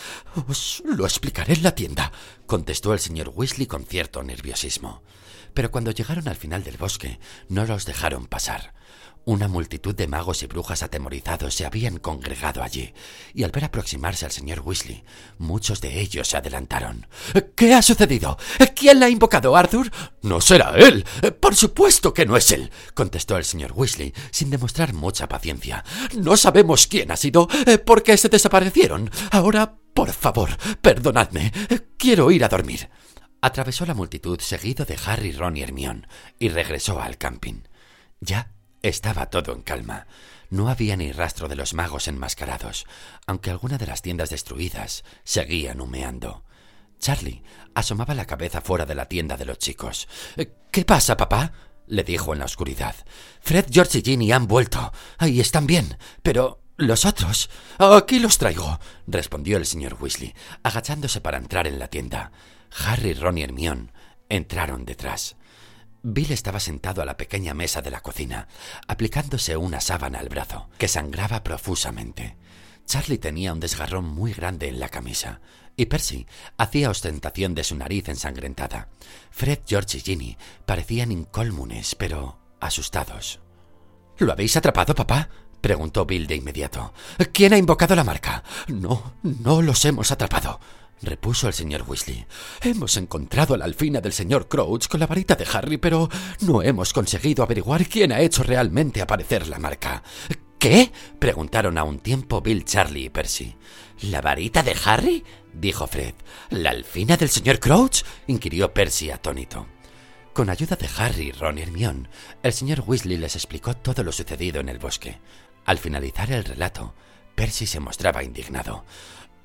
[0.46, 2.12] Os lo explicaré en la tienda,
[2.46, 5.02] contestó el señor Weasley con cierto nerviosismo.
[5.54, 8.74] Pero cuando llegaron al final del bosque, no los dejaron pasar.
[9.24, 12.94] Una multitud de magos y brujas atemorizados se habían congregado allí,
[13.34, 15.04] y al ver aproximarse al señor Weasley,
[15.36, 17.06] muchos de ellos se adelantaron.
[17.54, 18.38] ¿Qué ha sucedido?
[18.74, 19.90] ¿Quién la ha invocado, Arthur?
[20.22, 21.04] No será él.
[21.40, 25.84] Por supuesto que no es él, contestó el señor Weasley, sin demostrar mucha paciencia.
[26.16, 29.10] No sabemos quién ha sido, eh, porque se desaparecieron.
[29.30, 31.52] Ahora, por favor, perdonadme.
[31.98, 32.88] Quiero ir a dormir.
[33.40, 36.08] Atravesó la multitud seguido de Harry, Ron y Hermione,
[36.38, 37.62] y regresó al camping.
[38.20, 38.52] Ya
[38.82, 40.06] estaba todo en calma.
[40.50, 42.86] No había ni rastro de los magos enmascarados,
[43.26, 46.44] aunque algunas de las tiendas destruidas seguían humeando.
[46.98, 47.42] Charlie
[47.74, 50.08] asomaba la cabeza fuera de la tienda de los chicos.
[50.70, 51.52] ¿Qué pasa, papá?
[51.86, 52.94] le dijo en la oscuridad.
[53.40, 54.92] Fred, George y Ginny han vuelto.
[55.16, 55.96] Ahí están bien.
[56.22, 57.50] Pero los otros.
[57.78, 62.30] Aquí los traigo, respondió el señor Weasley, agachándose para entrar en la tienda.
[62.84, 63.90] Harry, Ron y Hermione
[64.28, 65.36] entraron detrás.
[66.10, 68.48] Bill estaba sentado a la pequeña mesa de la cocina,
[68.86, 72.36] aplicándose una sábana al brazo, que sangraba profusamente.
[72.86, 75.42] Charlie tenía un desgarrón muy grande en la camisa,
[75.76, 78.88] y Percy hacía ostentación de su nariz ensangrentada.
[79.30, 83.40] Fred, George y Ginny parecían incólmunes, pero asustados.
[84.16, 85.28] ¿Lo habéis atrapado, papá?
[85.60, 86.94] preguntó Bill de inmediato.
[87.32, 88.42] ¿Quién ha invocado la marca?
[88.68, 90.58] No, no los hemos atrapado,
[91.02, 92.26] repuso el señor Weasley.
[92.62, 96.08] Hemos encontrado la alfina del señor Crouch con la varita de Harry, pero
[96.40, 100.02] no hemos conseguido averiguar quién ha hecho realmente aparecer la marca.
[100.58, 100.90] ¿Qué?
[101.18, 103.54] preguntaron a un tiempo Bill, Charlie y Percy.
[104.02, 105.24] ¿La varita de Harry?
[105.52, 106.14] dijo Fred.
[106.50, 108.02] ¿La alfina del señor Crouch?
[108.26, 109.66] inquirió Percy atónito.
[110.32, 112.08] Con ayuda de Harry, Ron y Hermione,
[112.42, 115.18] el señor Weasley les explicó todo lo sucedido en el bosque.
[115.64, 116.94] Al finalizar el relato,
[117.34, 118.84] Percy se mostraba indignado.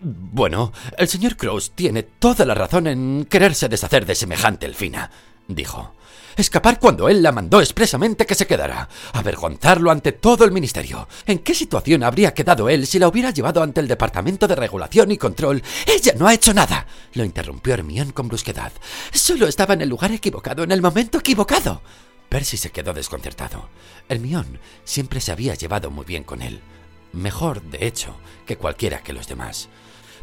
[0.06, 5.10] Bueno, el señor Crouch tiene toda la razón en quererse deshacer de semejante elfina,
[5.48, 5.96] dijo.
[6.36, 8.90] Escapar cuando él la mandó expresamente que se quedara.
[9.14, 11.08] Avergonzarlo ante todo el ministerio.
[11.26, 15.12] ¿En qué situación habría quedado él si la hubiera llevado ante el Departamento de Regulación
[15.12, 15.64] y Control?
[15.86, 16.86] Ella no ha hecho nada.
[17.14, 18.74] Lo interrumpió Hermión con brusquedad.
[19.14, 21.82] Solo estaba en el lugar equivocado, en el momento equivocado.
[22.28, 23.70] Percy se quedó desconcertado.
[24.10, 26.62] Hermión siempre se había llevado muy bien con él.
[27.14, 28.16] Mejor, de hecho,
[28.48, 29.70] que cualquiera que los demás.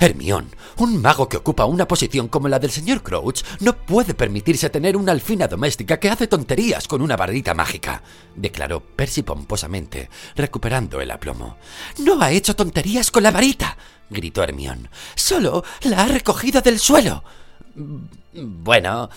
[0.03, 0.49] Hermión,
[0.79, 4.97] un mago que ocupa una posición como la del señor Crouch, no puede permitirse tener
[4.97, 8.03] una alfina doméstica que hace tonterías con una varita mágica,
[8.35, 11.59] declaró Percy pomposamente, recuperando el aplomo.
[11.99, 13.77] No ha hecho tonterías con la varita,
[14.09, 14.89] gritó Hermión.
[15.15, 17.23] Solo la ha recogido del suelo.
[18.33, 19.11] Bueno.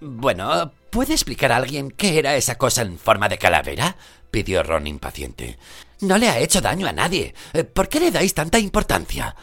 [0.00, 3.96] Bueno, ¿puede explicar a alguien qué era esa cosa en forma de calavera?
[4.30, 5.58] pidió Ron impaciente.
[6.00, 7.34] No le ha hecho daño a nadie.
[7.72, 9.34] ¿Por qué le dais tanta importancia?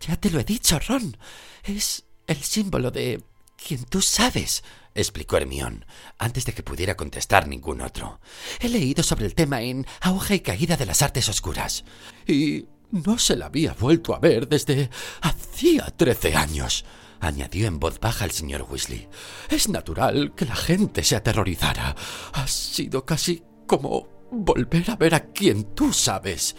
[0.00, 1.16] Ya te lo he dicho, Ron.
[1.62, 3.22] Es el símbolo de
[3.56, 5.84] quien tú sabes, explicó Hermión,
[6.18, 8.20] antes de que pudiera contestar ningún otro.
[8.60, 11.84] He leído sobre el tema en Auge y Caída de las Artes Oscuras.
[12.26, 14.90] Y no se la había vuelto a ver desde
[15.20, 16.84] hacía trece años,
[17.20, 19.08] añadió en voz baja el señor Weasley.
[19.48, 21.94] Es natural que la gente se aterrorizara.
[22.32, 26.56] Ha sido casi como volver a ver a quien tú sabes.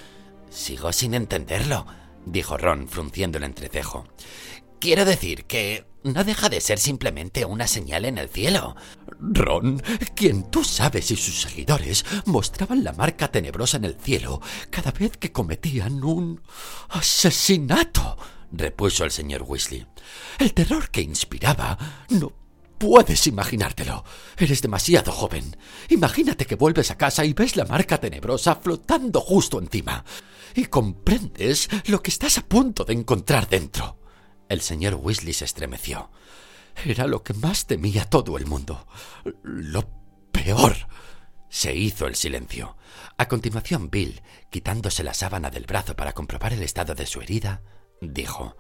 [0.49, 1.85] Sigo sin entenderlo,
[2.25, 4.05] dijo Ron frunciendo el entrecejo.
[4.79, 8.75] Quiero decir que no deja de ser simplemente una señal en el cielo.
[9.19, 9.81] Ron,
[10.15, 15.17] quien tú sabes y sus seguidores mostraban la marca tenebrosa en el cielo cada vez
[15.17, 16.41] que cometían un
[16.89, 18.17] asesinato,
[18.51, 19.85] repuso el señor Weasley.
[20.39, 21.77] El terror que inspiraba
[22.09, 22.40] no
[22.81, 24.03] puedes imaginártelo.
[24.35, 25.55] Eres demasiado joven.
[25.89, 30.03] Imagínate que vuelves a casa y ves la marca tenebrosa flotando justo encima
[30.55, 33.99] y comprendes lo que estás a punto de encontrar dentro.
[34.49, 36.09] El señor Weasley se estremeció.
[36.83, 38.87] Era lo que más temía todo el mundo.
[39.43, 39.87] Lo
[40.31, 40.75] peor.
[41.49, 42.77] Se hizo el silencio.
[43.15, 47.61] A continuación, Bill, quitándose la sábana del brazo para comprobar el estado de su herida,
[48.01, 48.57] dijo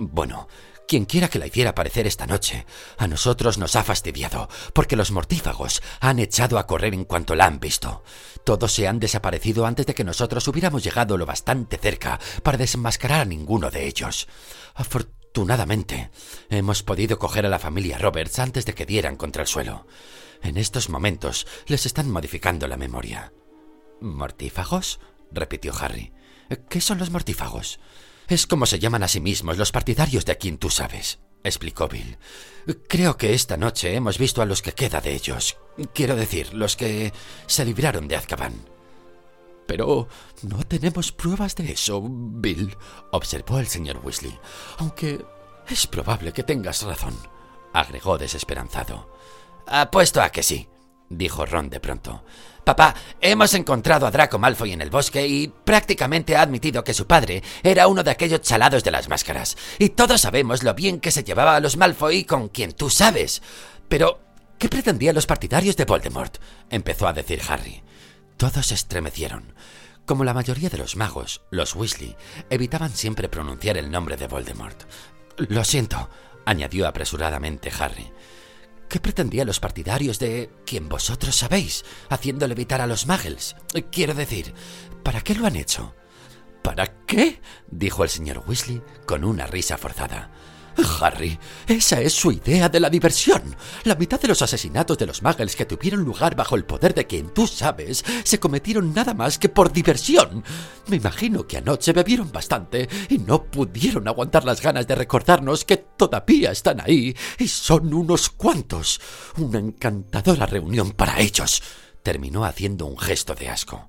[0.00, 0.46] Bueno,
[0.86, 2.64] quien quiera que la hiciera aparecer esta noche,
[2.98, 7.46] a nosotros nos ha fastidiado, porque los mortífagos han echado a correr en cuanto la
[7.46, 8.04] han visto.
[8.44, 13.22] Todos se han desaparecido antes de que nosotros hubiéramos llegado lo bastante cerca para desenmascarar
[13.22, 14.28] a ninguno de ellos.
[14.76, 16.12] Afortunadamente,
[16.48, 19.88] hemos podido coger a la familia Roberts antes de que dieran contra el suelo.
[20.42, 23.32] En estos momentos les están modificando la memoria.
[24.00, 25.00] ¿Mortífagos?
[25.32, 26.12] repitió Harry.
[26.70, 27.80] ¿Qué son los mortífagos?
[28.28, 32.18] Es como se llaman a sí mismos los partidarios de quien tú sabes, explicó Bill.
[32.86, 35.56] Creo que esta noche hemos visto a los que queda de ellos.
[35.94, 37.14] Quiero decir, los que
[37.46, 38.52] se libraron de Azkaban.
[39.66, 40.08] Pero
[40.42, 42.76] no tenemos pruebas de eso, Bill,
[43.12, 44.38] observó el señor Weasley.
[44.76, 45.24] Aunque
[45.66, 47.16] es probable que tengas razón,
[47.72, 49.10] agregó desesperanzado.
[49.66, 50.68] Apuesto a que sí,
[51.08, 52.22] dijo Ron de pronto.
[52.68, 57.06] Papá, hemos encontrado a Draco Malfoy en el bosque y prácticamente ha admitido que su
[57.06, 59.56] padre era uno de aquellos chalados de las máscaras.
[59.78, 63.40] Y todos sabemos lo bien que se llevaba a los Malfoy con quien tú sabes.
[63.88, 64.20] Pero,
[64.58, 66.36] ¿qué pretendían los partidarios de Voldemort?
[66.68, 67.82] empezó a decir Harry.
[68.36, 69.54] Todos se estremecieron.
[70.04, 72.16] Como la mayoría de los magos, los Weasley
[72.50, 74.82] evitaban siempre pronunciar el nombre de Voldemort.
[75.38, 76.10] Lo siento,
[76.44, 78.12] añadió apresuradamente Harry.
[78.88, 83.54] ¿Qué pretendían los partidarios de quien vosotros sabéis, haciendo levitar a los Muggles?
[83.92, 84.54] Quiero decir,
[85.02, 85.94] ¿para qué lo han hecho?
[86.62, 87.40] ¿Para qué?
[87.70, 90.30] dijo el señor Weasley con una risa forzada.
[91.00, 93.56] Harry, esa es su idea de la diversión.
[93.84, 97.06] La mitad de los asesinatos de los muggles que tuvieron lugar bajo el poder de
[97.06, 100.44] quien tú sabes se cometieron nada más que por diversión.
[100.86, 105.76] Me imagino que anoche bebieron bastante y no pudieron aguantar las ganas de recordarnos que
[105.76, 109.00] todavía están ahí y son unos cuantos.
[109.36, 111.62] Una encantadora reunión para ellos.
[112.02, 113.88] Terminó haciendo un gesto de asco.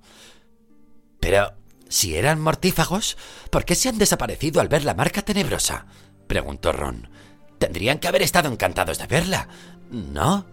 [1.20, 1.54] Pero,
[1.88, 3.18] si eran mortífagos,
[3.50, 5.86] ¿por qué se han desaparecido al ver la marca tenebrosa?
[6.30, 7.10] Preguntó Ron.
[7.58, 9.50] Tendrían que haber estado encantados de verla,
[9.92, 10.46] ¿no?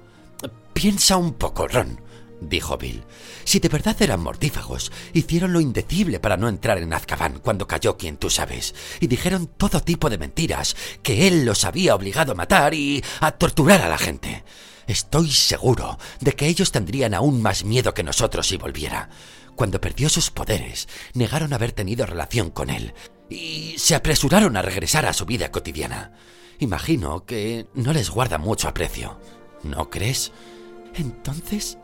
[0.73, 2.01] Piensa un poco, Ron,
[2.41, 3.05] dijo Bill.
[3.45, 7.97] Si de verdad eran mortífagos, hicieron lo indecible para no entrar en Azkaban cuando cayó
[7.97, 12.37] quien tú sabes, y dijeron todo tipo de mentiras, que él los había obligado a
[12.37, 14.45] matar y a torturar a la gente.
[14.87, 19.11] Estoy seguro de que ellos tendrían aún más miedo que nosotros si volviera.
[19.57, 22.95] Cuando perdió sus poderes, negaron haber tenido relación con él,
[23.29, 26.13] y se apresuraron a regresar a su vida cotidiana.
[26.59, 29.19] Imagino que no les guarda mucho aprecio.
[29.63, 30.33] ¿No crees?
[30.95, 31.79] Entonces,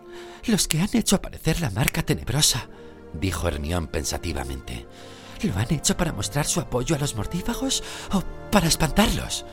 [0.47, 2.69] los que han hecho aparecer la marca tenebrosa,
[3.13, 4.87] dijo Hermión pensativamente,
[5.43, 7.83] ¿lo han hecho para mostrar su apoyo a los mortífagos
[8.13, 9.45] o para espantarlos?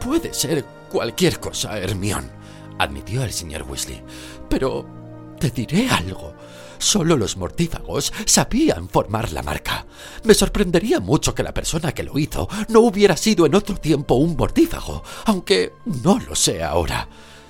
[0.00, 2.30] Puede ser cualquier cosa, Hermión,
[2.78, 4.02] admitió el señor Weasley.
[4.48, 4.99] Pero
[5.40, 6.34] te diré algo.
[6.78, 9.86] Solo los mortífagos sabían formar la marca.
[10.24, 14.14] Me sorprendería mucho que la persona que lo hizo no hubiera sido en otro tiempo
[14.14, 15.72] un mortífago, aunque
[16.04, 17.08] no lo sé ahora.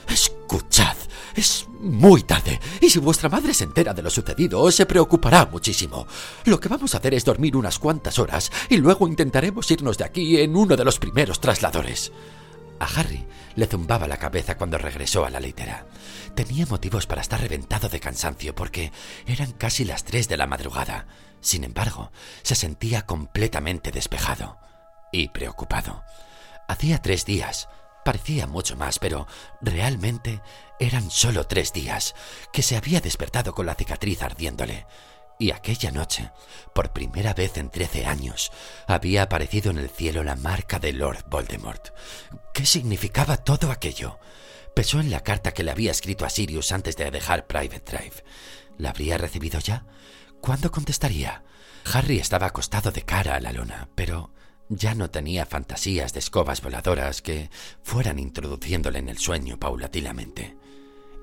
[0.08, 0.96] Escuchad,
[1.34, 6.06] es muy tarde, y si vuestra madre se entera de lo sucedido, se preocupará muchísimo.
[6.44, 10.04] Lo que vamos a hacer es dormir unas cuantas horas y luego intentaremos irnos de
[10.04, 12.12] aquí en uno de los primeros trasladores.
[12.80, 13.24] A Harry
[13.56, 15.86] le zumbaba la cabeza cuando regresó a la litera.
[16.34, 18.92] Tenía motivos para estar reventado de cansancio porque
[19.26, 21.06] eran casi las tres de la madrugada.
[21.40, 22.12] Sin embargo,
[22.42, 24.58] se sentía completamente despejado
[25.12, 26.04] y preocupado.
[26.68, 27.68] Hacía tres días,
[28.04, 29.26] parecía mucho más, pero
[29.60, 30.40] realmente
[30.78, 32.14] eran solo tres días,
[32.52, 34.86] que se había despertado con la cicatriz ardiéndole.
[35.38, 36.30] Y aquella noche,
[36.74, 38.52] por primera vez en trece años,
[38.86, 41.88] había aparecido en el cielo la marca de Lord Voldemort.
[42.52, 44.18] ¿Qué significaba todo aquello?
[44.74, 48.24] Pesó en la carta que le había escrito a Sirius antes de dejar Private Drive.
[48.78, 49.86] ¿La habría recibido ya?
[50.40, 51.44] ¿Cuándo contestaría?
[51.92, 54.32] Harry estaba acostado de cara a la luna, pero
[54.68, 57.50] ya no tenía fantasías de escobas voladoras que
[57.82, 60.56] fueran introduciéndole en el sueño paulatinamente.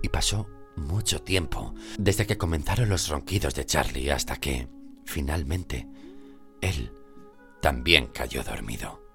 [0.03, 4.67] Y pasó mucho tiempo desde que comenzaron los ronquidos de Charlie hasta que,
[5.05, 5.87] finalmente,
[6.61, 6.91] él
[7.61, 9.06] también cayó dormido.